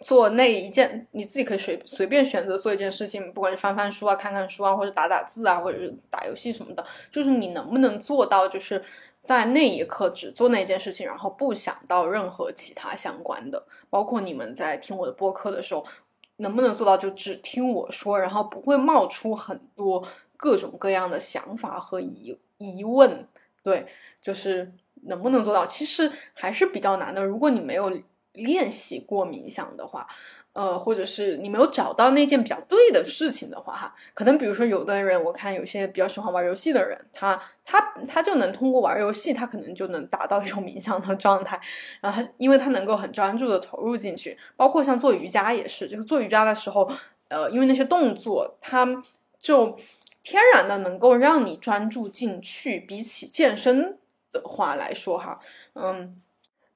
[0.00, 8.82] 做那一件，你自己可以随随便选择做一件事情，不管是翻翻书啊、看看书啊，或者打打字啊，或者是打游戏什么的，就是你能不能做到，就是
[9.22, 15.84] 在那一刻只做那件事情，然后不想到任何其他相关的，包括你们在听我的播客的时候。
[16.38, 20.04] 能不能做到就只听我说，然后不会冒出很多
[20.36, 23.28] 各种各样的想法和疑疑问？
[23.62, 23.86] 对，
[24.20, 24.72] 就是
[25.06, 27.24] 能不能做到，其实还是比较难的。
[27.24, 27.92] 如果你没有
[28.32, 30.06] 练习过冥想的话。
[30.54, 41.60] 呃，或者是你没有找到那件比较对的事情的话，哈，可能比如说有的人，我看有些比较喜欢玩游戏的人，他他他就能通过玩游戏，他可能就能达到一种冥想的状态，
[42.00, 46.88] 然后他因为他能够很专注的投入进去，包括像做瑜伽也是，就是做瑜伽的时候，
[47.26, 48.86] 呃，因为那些动作，它
[49.40, 49.76] 就
[50.22, 53.98] 天然的能够让你专注进去，比起健身
[54.34, 55.40] 的话来说，哈，
[55.72, 56.20] 嗯。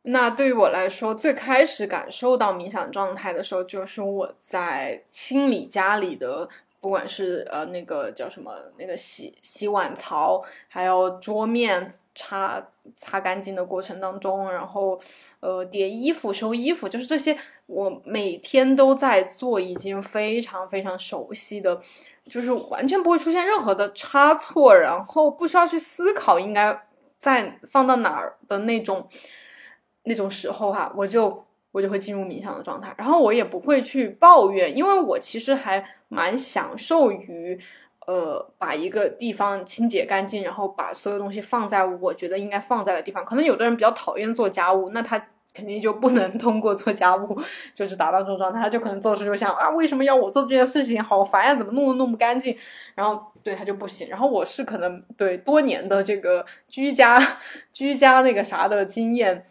[0.03, 6.49] 那对于我来说，最开始感受到冥想状态的时候，就是我在清理家里的，
[6.81, 12.64] 不管是呃那个叫什么那个洗洗碗槽，还有桌面擦
[12.97, 14.99] 擦干净的过程当中，然后
[15.40, 21.79] 呃叠衣服、收衣服，就是这些我每天都在做，已经非常非常熟悉的，
[22.25, 26.88] 就是完全不会出现任何的差错，然后不需要去思考应该
[27.19, 29.09] 在放到哪儿的那种。
[30.05, 37.61] 那种时候哈，我就我就会进入冥想的状态，然后我也不会去抱怨，因为我其实还蛮享受于，
[38.07, 43.23] 呃，把一个地方清洁干净，然后把所有东西放在我觉得应该放在的地方。
[43.23, 45.23] 可能有的人比较讨厌做家务，那他
[45.59, 47.37] 肯定就不能通过做家务
[47.75, 51.03] 就是达到这种状态，他就可能做事就想啊，为什么要我做这件事情？
[51.03, 52.57] 好烦呀，怎么弄都弄不干净？
[52.94, 54.09] 然后对他就不行。
[54.09, 57.21] 然后我是可能对多年的这个居家
[57.73, 59.47] 居家那个啥的经验。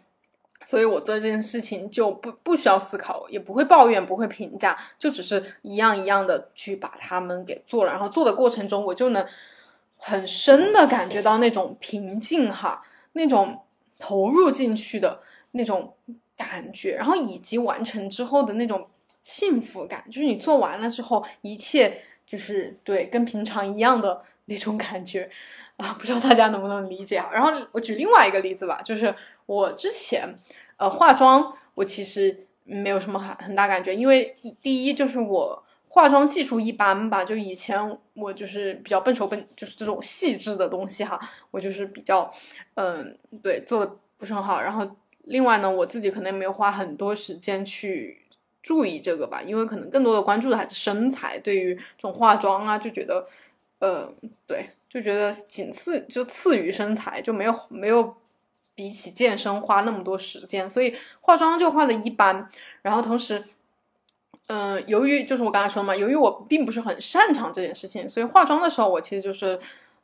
[0.64, 7.92] 所以我做这件事情就不不需要思考，也不会抱怨，不会评价，就只是一样一样的去把它们给做了。
[7.92, 9.24] 然后做的过程中，我就能
[9.96, 13.60] 很深的感觉到那种平静哈，那种
[13.98, 15.20] 投入进去的
[15.52, 15.94] 那种
[16.36, 18.88] 感觉，然后以及完成之后的那种
[19.22, 25.30] 幸福感，就是你做完了之后，一切就是对跟平常一样的 那种感觉
[25.76, 27.30] 啊，不知道大家能不能理解啊？
[27.32, 29.14] 然后我举另外一个例子吧，就是。
[29.48, 30.28] 我之前，
[30.76, 41.18] 呃，化妆我其实没有什么很很大感觉，因为第一就是我化妆技术一般吧，就以前我就是比较笨手笨，就是这种细致的东西哈，
[41.50, 42.30] 我就是比较，
[42.74, 44.60] 嗯，对，做的不是很好。
[44.60, 44.86] 然后
[45.28, 48.22] 另外呢，我自己可能没有花很多时间去
[48.62, 53.26] 注意这个吧，因为可能更多的关注的还是身材，对于这种化妆啊，就觉得，
[53.78, 54.12] 呃，
[54.46, 58.16] 对，就觉得仅次就次于身材，就没有没有。
[58.78, 62.48] 比起健身花那么多时间，所以化妆就化的一般。
[62.82, 63.42] 然后同时，
[64.46, 69.58] 嗯，由于就是我刚才说嘛，由于我并不是很擅长这件事情，所以化妆的时候我其实就是，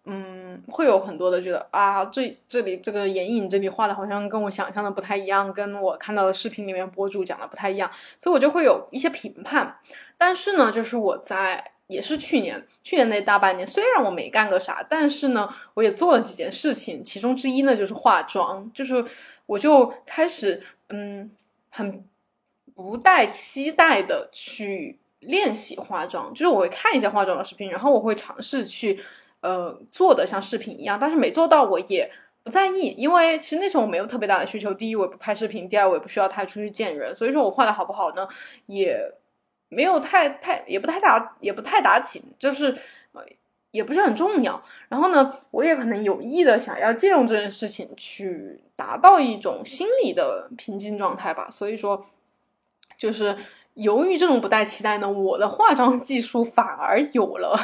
[0.05, 9.79] 嗯，会有很多的觉得啊，这这里这个眼影这里画的好像跟我想象的不太一样，跟我看到的视频里面博主讲的不太一样，所以我就会有一些评判。
[10.17, 11.73] 但是呢，就是我在。
[11.87, 17.05] 也是去年，去年那大半年，虽然我没干个啥，但是呢，我也做了几件事情。
[17.05, 19.05] 其中之一呢，就是化妆，就是
[19.45, 21.31] 我就开始，嗯，
[21.69, 22.03] 很
[22.75, 26.33] 不带期待的去练习化妆。
[26.33, 28.99] 就是我会看一些化妆的视频，然后我会尝试去，
[29.45, 30.99] 呃，做的像视频一样。
[31.01, 32.11] 但是没做到，我也
[32.43, 34.75] 不在意，因为其实那时候我没有特别大的需求。
[34.75, 37.15] 第一，我不拍视频；第二，我也不需要太出去见人。
[37.15, 38.27] 所以说我画的好不好呢，
[38.67, 38.99] 也。
[39.71, 42.77] 没有太太也不太打也不太打紧，就是
[43.73, 44.63] 也不是很重要。
[44.89, 51.49] 然后呢，我也可能有意的想要借用这件事情去达到一种心理的平静状态吧。
[51.51, 52.07] 所以说，
[52.97, 53.37] 就是
[53.73, 57.59] 由于这种不带期待呢，我的化妆技术反而有了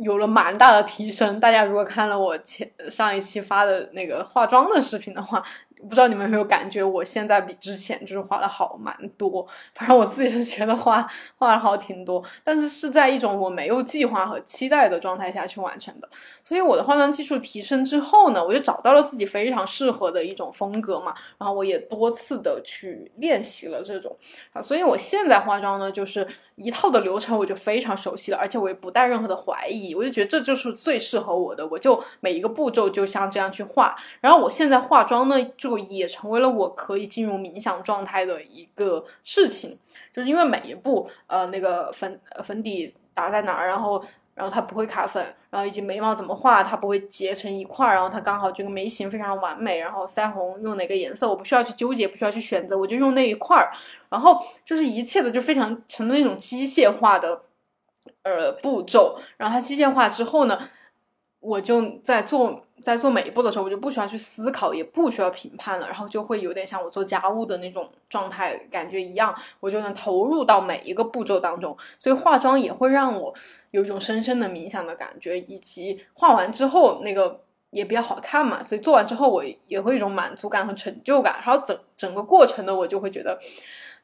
[0.00, 1.38] 有了蛮大的提升。
[1.38, 5.42] 大家如果看了我前上一期发的那个化妆的视频的话。
[5.88, 9.46] 不知道你们有没有感觉，我现在比之前就是画的好蛮多。
[9.76, 16.08] 反正我自己是觉得画画的好挺多，但是是在一种我没有计划和期待的状态下去完成的。
[16.42, 21.14] 所以我的化妆技术提升之后呢，我就找到了自己非常适合的一种风格嘛。
[21.38, 24.16] 然后我也多次的去练习了这种
[24.52, 26.26] 啊，所以我现在化妆呢，就是
[26.58, 33.96] 一套的流程我就非常熟悉了，而且我也不带任何的怀疑，我就觉得这就是最适合我的，我就每一个步骤就像这样去画。
[34.20, 35.78] 然后我现在化妆呢就。
[35.78, 39.78] 也成为了我可以进入冥想状态的一个事情，
[40.12, 44.04] 就是因为每一步，呃，那个粉粉底打在哪儿，然后，
[44.38, 53.72] 然后它不会卡粉，然后以及眉毛怎么画，它不会结成一块儿，然后它刚好这个眉形非常完美，然后腮红用哪个颜色，我不需要去纠结，不需要去选择，我就用那一块儿，
[54.08, 57.42] 然后就是一切的就非常成了那种机械化的，
[58.22, 60.58] 呃，步骤，然后它机械化之后呢。
[61.40, 71.76] 我就在做在做每一步的时候，我就不需要去思考，也不需要评判了，然后就会有点像我做家务的那种状态感觉一样，我就能投入到每一个步骤当中。
[71.98, 73.32] 所以化妆也会让我
[73.70, 78.62] 有一种深深的冥想的感觉，以及化完之后那个也比较好看嘛。
[78.62, 83.38] 所以做完之后我也会一种满足感和成就感，然后整整个过程呢，我就会觉得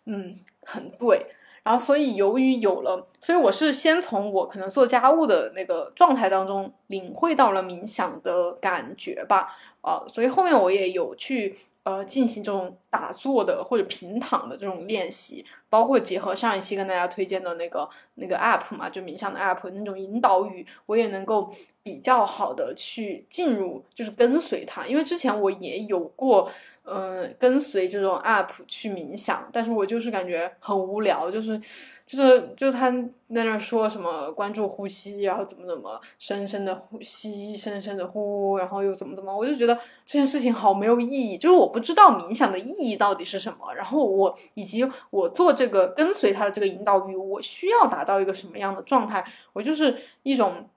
[0.06, 1.26] 嗯很对。
[1.64, 15.44] 然后，所以由于有了，所以我是先从我可能做家务的那个状态当中领会到了冥想的感觉吧，啊，所以后面我也有去呃进行这种打坐的或者平躺的这种练习。
[15.70, 21.52] 包括结合上一期跟大家推荐的那个那个 app 嘛，就冥想的 app 那种引导语，我也能够
[21.84, 24.84] 比较好的去进入，就是跟随它。
[24.88, 26.50] 因为之前我也有过，
[26.82, 31.60] 嗯，跟随这种 app 去冥想，但是我就是感觉很无聊，就是。
[32.06, 32.90] 就是就是他
[33.34, 39.74] 在那说什么关注呼吸，然后怎么怎么深深的呼吸，深深的呼，然后又怎么怎么，我就觉得
[40.04, 41.38] 这件事情好没有意义。
[41.38, 49.24] 就是我不知道冥想的意义到底是什么，然后我以及我做这个跟随他的这个引导语，我需要达到一个什么样的状态，
[49.54, 50.68] 我就是一种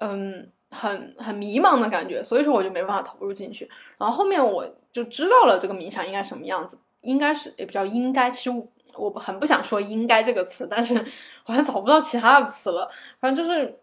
[0.00, 3.66] 嗯很很迷茫的感觉，所以说我就没办法投入进去。
[3.96, 8.68] 然后后面我就知道了这个冥想应该什么样子，应该是也比较应该，其实。
[8.96, 10.96] 我很不想说“应该”这个词，但是
[11.44, 12.90] 好像找不到其他的词了。
[13.20, 13.78] 反正就是，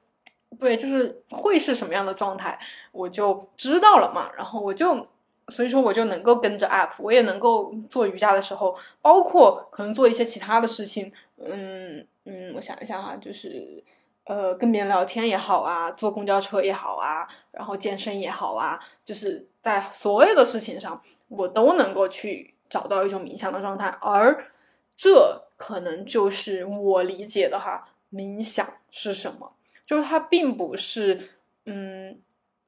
[0.59, 2.59] 对，就是会是什么样的状态，
[2.91, 4.30] 我就知道了嘛。
[4.36, 5.07] 然后我就，
[5.47, 11.09] 所以说我就能够跟着 app，我也能够做瑜伽的时候，包括可能做一些其他的事情。
[11.38, 13.82] 嗯嗯，我想一下哈，就是
[14.28, 24.51] 呃，跟别人聊天也好啊，坐公交车也好啊，然后健身也好啊，就是在所有的事情上，我都能够去找到一种冥想的状态，而。
[24.99, 29.53] 这可能就是我理解的哈，冥想是什么？
[29.86, 31.30] 就是它并不是
[31.67, 32.19] 嗯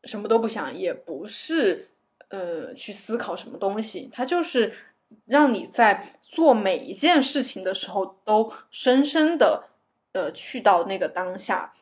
[0.04, 1.90] 什么都不想，也不是
[2.28, 4.72] 呃去思考什么东西，它就是
[5.26, 9.64] 让你在做每一件事情的时候都深深的
[10.20, 11.74] 呃去到那个当下，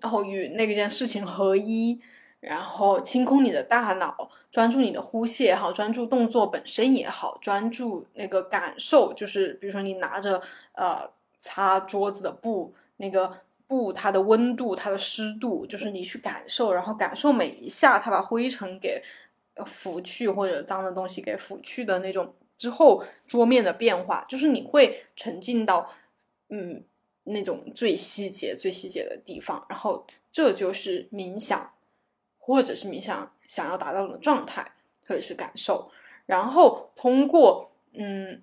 [0.00, 2.00] 然后与那件事情合一。
[2.40, 10.40] 然后清空你的大脑，专注你的呼吸也好，专注动作本身也好，专注那个感受，就是比如说你拿着
[10.72, 11.06] 呃
[11.38, 13.30] 擦桌子的布，那个
[13.66, 19.02] 布它的温度、它的湿度，就是你去感受，然后感受每一下它把灰尘给
[19.66, 25.90] 拂去或者脏的东西给拂去的那种之后桌面的变化，就是你会沉浸到
[26.48, 26.82] 嗯
[27.30, 31.72] 那种最细节、最细节的地方，然后这就是冥想。
[32.42, 34.72] 或者是冥想想要达到的状态，
[35.06, 35.88] 或者是感受，
[36.26, 38.42] 然后通过嗯，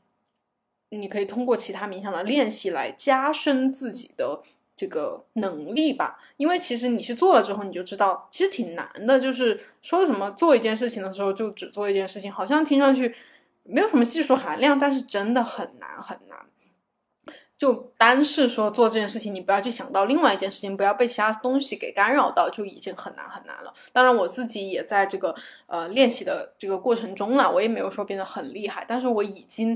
[0.89, 4.41] 你可以通过其他冥想的练习来加深自己的
[4.77, 6.19] 这个能力吧。
[6.37, 9.19] 因为其实你去做了之后，你就知道其实挺难的。
[9.19, 13.13] 就是说什么做一件事情的时候就只做一件事情，好像听上去
[13.63, 16.45] 没有什么技术含量，但是真的很难很难。
[17.57, 23.73] 就单是说做这件事情，你不要去想到另外一件事情，不要被其他东西给干扰到，就已经很难很难了。
[23.91, 25.33] 当然，我自己也在这个
[25.65, 29.75] 呃练习的这个过程中了，我也没有说变得很厉害，但是我已经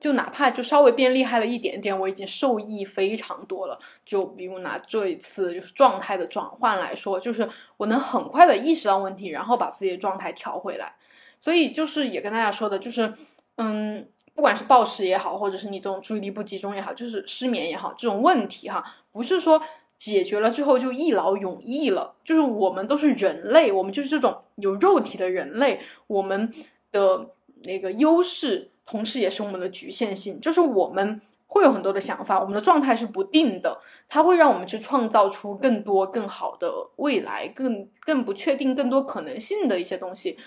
[0.00, 3.78] 就哪怕就稍微变厉害了一点点，我已经受益非常多了。
[4.04, 10.96] 就比如拿这一次就是状态的转换来说，就是我能很快的意识到问题，然后把自己的状态调回来。
[11.38, 13.14] 所以就是也跟大家说的，就是
[13.58, 14.08] 嗯。
[14.40, 18.82] 不管是暴食也好，或者是你这种注意力不集中也好，就是失眠也好，这种问题哈，
[19.12, 19.60] 不是说
[19.98, 22.14] 解决了之后就一劳永逸了。
[22.24, 26.50] 就是我们都是人类，我们就是这种有肉体的人类，我们
[26.90, 27.28] 的
[27.64, 31.20] 那个优势，同时也是我们的局限性，就是我们。
[31.52, 33.76] 会有很多的想法，我们的状态是不定的，
[34.08, 40.38] 它会让我们去创造出更多更好的未来，更更不确定、更多可能性的一些东西。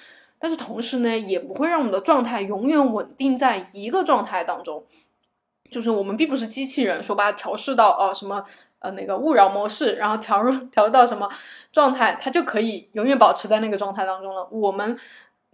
[0.43, 4.83] 但是同时呢，也不会让我们的状态永远稳定在一个状态当中。
[5.71, 8.43] 就是我们并不是机器人，说把它调试到哦什么
[8.79, 11.29] 呃那个勿扰模式，然后调入调到什么
[11.71, 14.45] 状态，它就可以永远保持在那个状态当中了。
[14.51, 14.99] 我们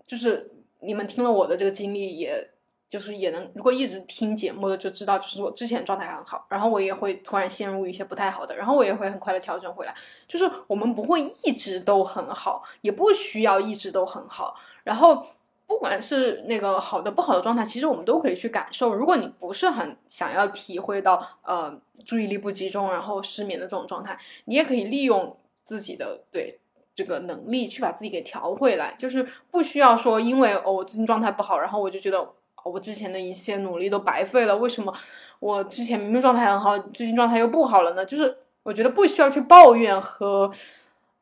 [0.08, 2.50] 就是你们听了我的这个经历也。
[2.90, 9.94] 就是也能，如果一直听节目的就知道，就是我之前状态很好，然后我也会突然陷入一些不太好的，然后我也会很快的调整回来。
[10.28, 14.56] 就是我们不会一直都很好，也不需要一直都很好。
[14.84, 15.26] 然后
[15.66, 18.94] 不管是那个好的不好的状态，其实我们都可以去感受。
[18.94, 26.60] 如果你不是很想要体会到呃注意力不集中，然后失眠的这种状态，你也可以利用自己的对
[26.96, 28.96] 这个能力去把自己给调回来。
[28.98, 32.30] 就是不需要说因为哦我最近状态不好，然后我就觉得。
[32.66, 34.94] 我之前的一些努力都白费了，为什么
[35.40, 38.06] 我之前明明状态很好，最近状态又不好了呢？
[38.06, 40.52] 就是我觉得不需要去抱怨和，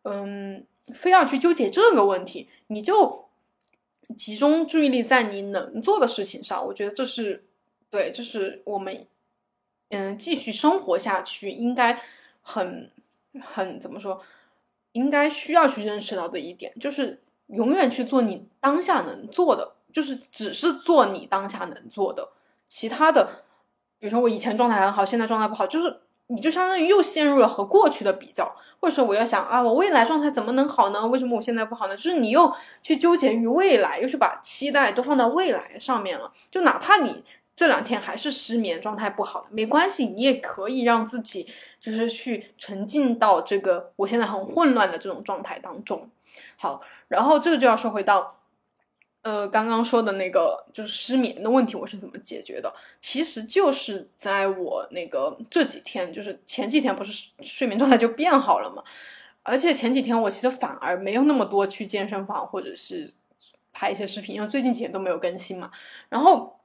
[0.02, 3.27] 嗯，非要去纠结这个问题，你就
[4.16, 6.66] 集中注意力在你能做的事情上。
[6.66, 7.44] 我觉得这是
[7.90, 9.08] 对，就是我们
[9.90, 12.02] 嗯继续生活下去应该
[12.42, 12.92] 很
[13.42, 14.22] 很怎么说，
[14.92, 19.74] 应该需要去认识到的一点，就是永远去做你当下能做的。
[19.94, 22.30] 就是只是做你当下能做的，
[22.68, 23.46] 其他的，
[23.98, 31.08] 比如说我以前状态很好，现在状态不好，就是你就相当于又陷入了和过去的比较，或者说我要想啊，我未来状态怎么能好呢？
[31.08, 31.96] 为什么我现在不好呢？
[31.96, 36.32] 就是你又去纠结于未来，又去把期待都放到未来上面了。
[36.52, 37.24] 就哪怕你
[37.56, 41.48] 这两天还是失眠，状态不好的，没关系，你也可以让自己
[41.80, 46.10] 就是去沉浸到这个我现在很混乱的这种状态当中。
[46.58, 48.34] 好，然后这个就要说回到。
[49.28, 52.74] 呃，刚刚说的那个就是失眠的问题，我是怎么解决的？
[53.02, 58.82] 其实就是在我那个这几天，就是前几天不是睡眠状态就变好了嘛，
[59.44, 63.12] 而且前几天我其实反而没有那么多去健身房或者是
[63.74, 65.70] 拍一些视频，因为最近几天都没有更新嘛。
[66.08, 66.62] 然后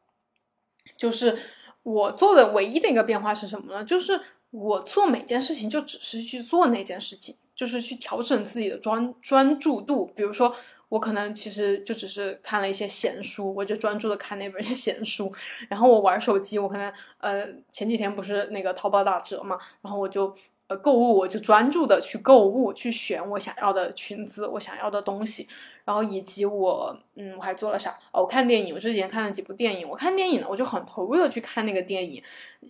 [0.96, 1.36] 就是
[1.82, 3.84] 我做的唯一的一个变化是什么呢？
[3.84, 10.54] 就是我做每件事情就只是去做那件事情，就是去调整自己的专专注度，比如说。
[10.92, 15.32] 我可能其实就只是看了一些闲书，我就专注的看那本 闲书。
[15.70, 20.36] 然后我玩手机，我可能呃前几天不是那个淘宝打折嘛，然后我就
[20.76, 25.48] 购物，我就专注的去购物，去选我想要的裙子，我想要的东西。
[25.84, 27.90] 然后以及我，嗯，我还做了啥？
[28.12, 28.72] 哦，我看电影。
[28.72, 29.88] 我之前看了几部电影。
[29.88, 32.22] 我看电影呢，我就很投入的去看那个电影，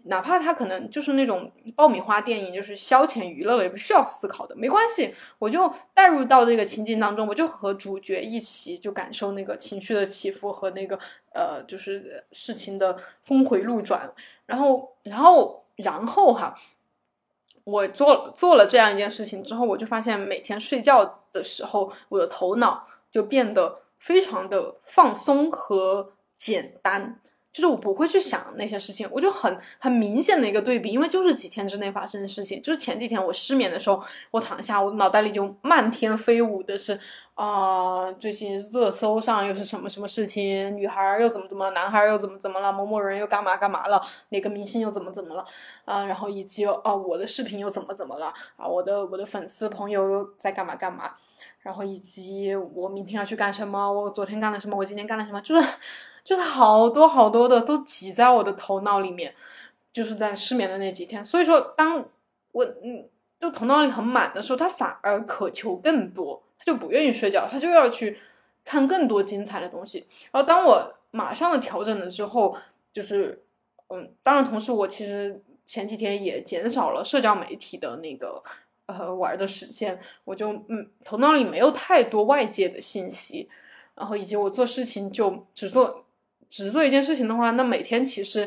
[0.05, 5.15] 哪怕它可能就是那种爆米花电影，就是消遣娱乐的，也不需要思考的，没关系。
[5.39, 10.99] 我就带入到这个情境当中，我就和主角一起就感受那个情绪的起伏和那个
[11.35, 14.11] 呃，就是事情的峰回路转。
[14.47, 16.57] 然后，然后，然后哈，
[17.65, 22.87] 我做做了这样一件事情之后，我就发现每天睡觉的时候，我的头脑。
[23.13, 27.21] 就变得非常的放松和简单，
[27.53, 36.99] 就是我不会去想那些事情，我就很很明显的一个对比，因为就是几天之内发生的事情，就是前几天我失眠的时候，我躺下，我脑袋里就漫天飞舞的是
[37.35, 44.01] 啊，最近热搜上又是什么什么事情，女孩又怎么怎么，男孩又怎么怎么了，某某人又干嘛干嘛了，
[44.31, 45.45] 哪个明星又怎么怎么了
[45.85, 51.13] 啊，然后以及啊我的视频又怎么怎么了啊，我的我的粉丝朋友又在干嘛干嘛。
[51.61, 55.69] 然后以及我明天要去干什么，我昨天干了什么，我今天干了什么，就是
[56.25, 59.35] 就是好多好多的都挤在我的头脑里面，
[59.93, 61.25] 就是在失眠的那几天。
[61.25, 62.05] 所以说，当
[62.53, 63.09] 我嗯
[63.41, 68.19] 就头脑里很满的时候，他反而渴求更多，他就不愿意睡觉，他就要去
[68.65, 70.07] 看更多精彩的东西。
[70.31, 72.57] 然后当我马上的调整了之后，
[72.93, 73.43] 就是
[73.89, 78.43] 嗯，当然同时我其实前几天也减少了社交媒体的那个。
[78.87, 83.49] 呃，玩的时间，我就嗯，头脑里没有太多外界的信息，
[83.95, 86.05] 然后以及我做事情就只做
[86.53, 88.47] 只做一件事情的话，那每天其实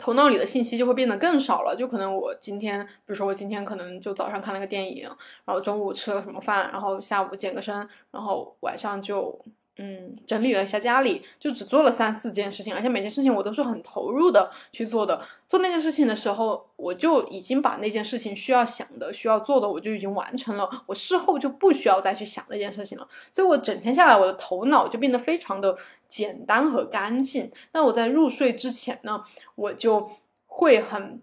[0.00, 1.76] 头脑里的信息就会变得更少了。
[1.76, 5.04] 就可能我今天，比如说我今天可能就早上看了个电影，
[5.44, 9.40] 然后中午吃了什么饭，然后下午健个身，然后晚上就。
[9.78, 15.20] 嗯，整理了一下家里，就只做了三四件事情，而且每件事情我都是很投入的去做的。
[15.50, 20.66] 做那件事情的时候，我就已经把那件事情需要想的、需要做的，我就已经完成了。
[20.86, 23.06] 我事后就不需要再去想那件事情了。
[23.30, 25.76] 所以我整天下来，我的头脑就变得非常的
[26.08, 27.52] 简单和干净。
[27.72, 29.22] 那我在入睡之前呢，
[29.56, 30.10] 我就
[30.46, 31.20] 会很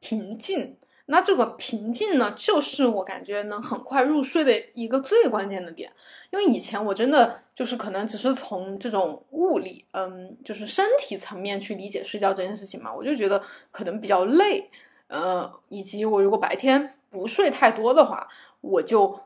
[0.00, 0.76] 平静。
[1.08, 5.92] 那这个平静呢，就是我感觉能很快入睡的一个最关键的点。
[6.30, 13.40] 因为以前我真的就是可能只是从这种物理，嗯，就是身体层面去理解睡觉这件事情嘛，我就觉得
[13.70, 14.68] 可能比较累，
[15.06, 18.26] 呃，以及我如果白天不睡太多的话，
[18.60, 19.20] 我就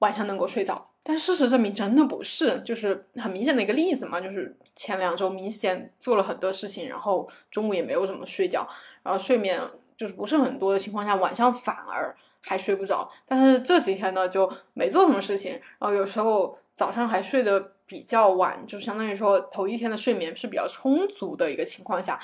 [0.00, 0.90] 晚上能够睡着。
[1.04, 8.68] 但事实证明真的不是，就是很明显的一个例子嘛，就是前两周明显做了很多事情，然后中午也没有怎么睡觉，
[9.04, 9.60] 然后睡眠。
[10.00, 13.06] 就是不是很多的情况下，晚上反而还睡不着。
[13.26, 22.18] 但是这几天呢，就没做什么事情，然后有时候早上还睡得比较晚，就相当于说头一天的睡眠是比较充足的一个情况下，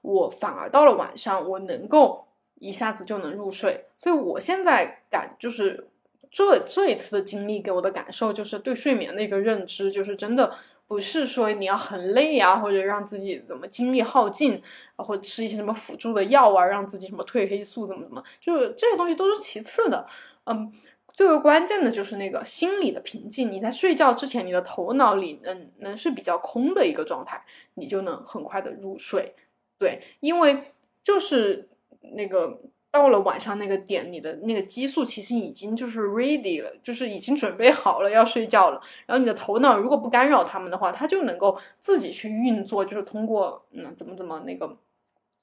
[0.00, 2.26] 我反而到了晚上，我能够
[2.60, 3.84] 一下子就能入睡。
[3.98, 5.86] 所以我现在感就是
[6.30, 10.54] 这这一次的经历给我的感受，就是对睡眠的一个认知，就是真的。
[10.88, 14.60] 不是说你要很累啊，或者让自己怎么精力耗尽，
[14.96, 20.06] 或者吃一些什么辅助的药啊，让自己什么褪黑素怎么怎么，就是这些东西都是其次的。
[20.46, 20.72] 嗯，
[21.12, 23.52] 最为关键的就是那个心理的平静。
[23.52, 29.34] 你在睡觉之前，你的头脑里能能是比较空的一个状态，你就能很快的入睡。
[29.78, 30.72] 对，因为
[31.04, 31.68] 就是
[32.00, 32.60] 那个。
[32.98, 38.82] 到了晚上那个点，你的那个激素其实已经就是 ready 了，就是已经准备好了要睡觉了。
[39.06, 44.76] 然后你的头脑如果不干扰他们的话，它就能够自己去运作，就是通过嗯怎么怎么那个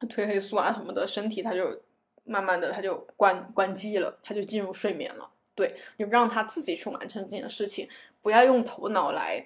[0.01, 1.81] 褪黑素啊什么的，身体它就
[2.25, 5.29] 慢慢的它就关关机了，它就进入睡眠了。
[5.55, 7.87] 对，你让它自己去完成这件事情，
[8.21, 9.45] 不要用头脑来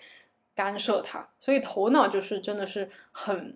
[0.56, 1.30] 干涉它。
[1.40, 3.56] 所以头脑就是真的是很。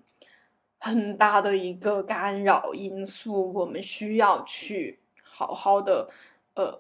[0.84, 6.10] 很大的一个干扰因素，我们需要去好好的
[6.56, 6.78] 呃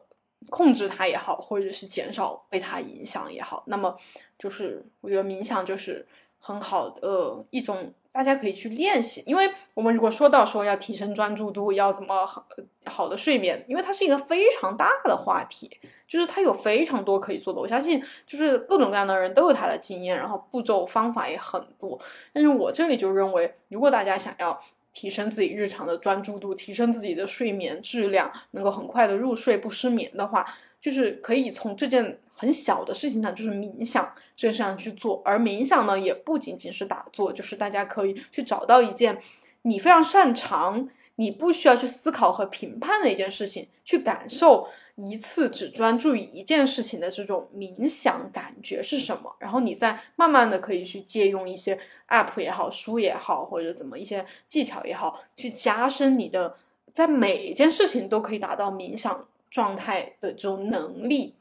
[0.49, 3.63] 控制它也好，或者是减少被它影响也好。
[3.67, 3.97] 那么
[4.37, 6.05] 就是我觉得冥想就是
[6.37, 7.93] 很好的一种。
[8.13, 12.45] 大家可以去练习，因为我们如果说到说要提升专注度，要怎么好
[12.85, 15.67] 好的睡眠，因为它是一个非常大的话题，
[16.07, 17.59] 就是它有非常多可以做的。
[17.59, 21.99] 我相信，就是各种各样的人都有他的经验，然后步骤方法也很多。
[22.31, 24.61] 但是我这里就认为，如果大家想要
[24.93, 30.45] 提升自己日常的专注度，提升自己的睡眠质量，能够很快的入睡不失眠的话，
[30.79, 32.19] 就是可以从这件。
[32.43, 35.21] 很小的事情上，就是冥想，这上去做。
[35.23, 39.17] 而冥想呢，也不仅仅是打坐，就是大家可以去找到一件
[39.61, 49.33] 你非常擅长、你不需要去思考和评判的一件事情，去感受一次只专注于一件事情的这种冥想感觉是什么。
[49.39, 51.79] 然后你再慢慢的可以去借用一些
[52.09, 56.57] app 也好、书也好，或者怎么一些技巧也好，去加深你的
[56.93, 61.35] 在每一件事情都可以达到冥想状态的这种能力。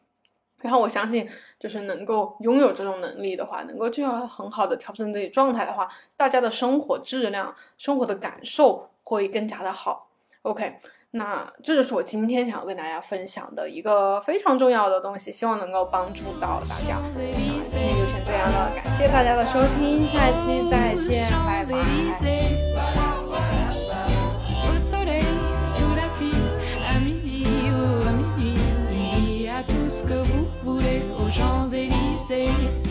[0.63, 10.09] 然后我相信，就是能够拥有这种能力的话，能够这样很好的调整自己状态的话，大家的生活质量、生活的感受会更加的好。
[10.43, 10.79] OK，
[11.13, 16.99] 那这就是我今天想要跟大家分享的一个非常重要的东西，希望能够帮助到大家。
[17.03, 23.02] 那今天就先这样了，感谢大家的收听，下期再见，拜拜。
[32.33, 32.82] say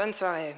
[0.00, 0.54] bonne soirée.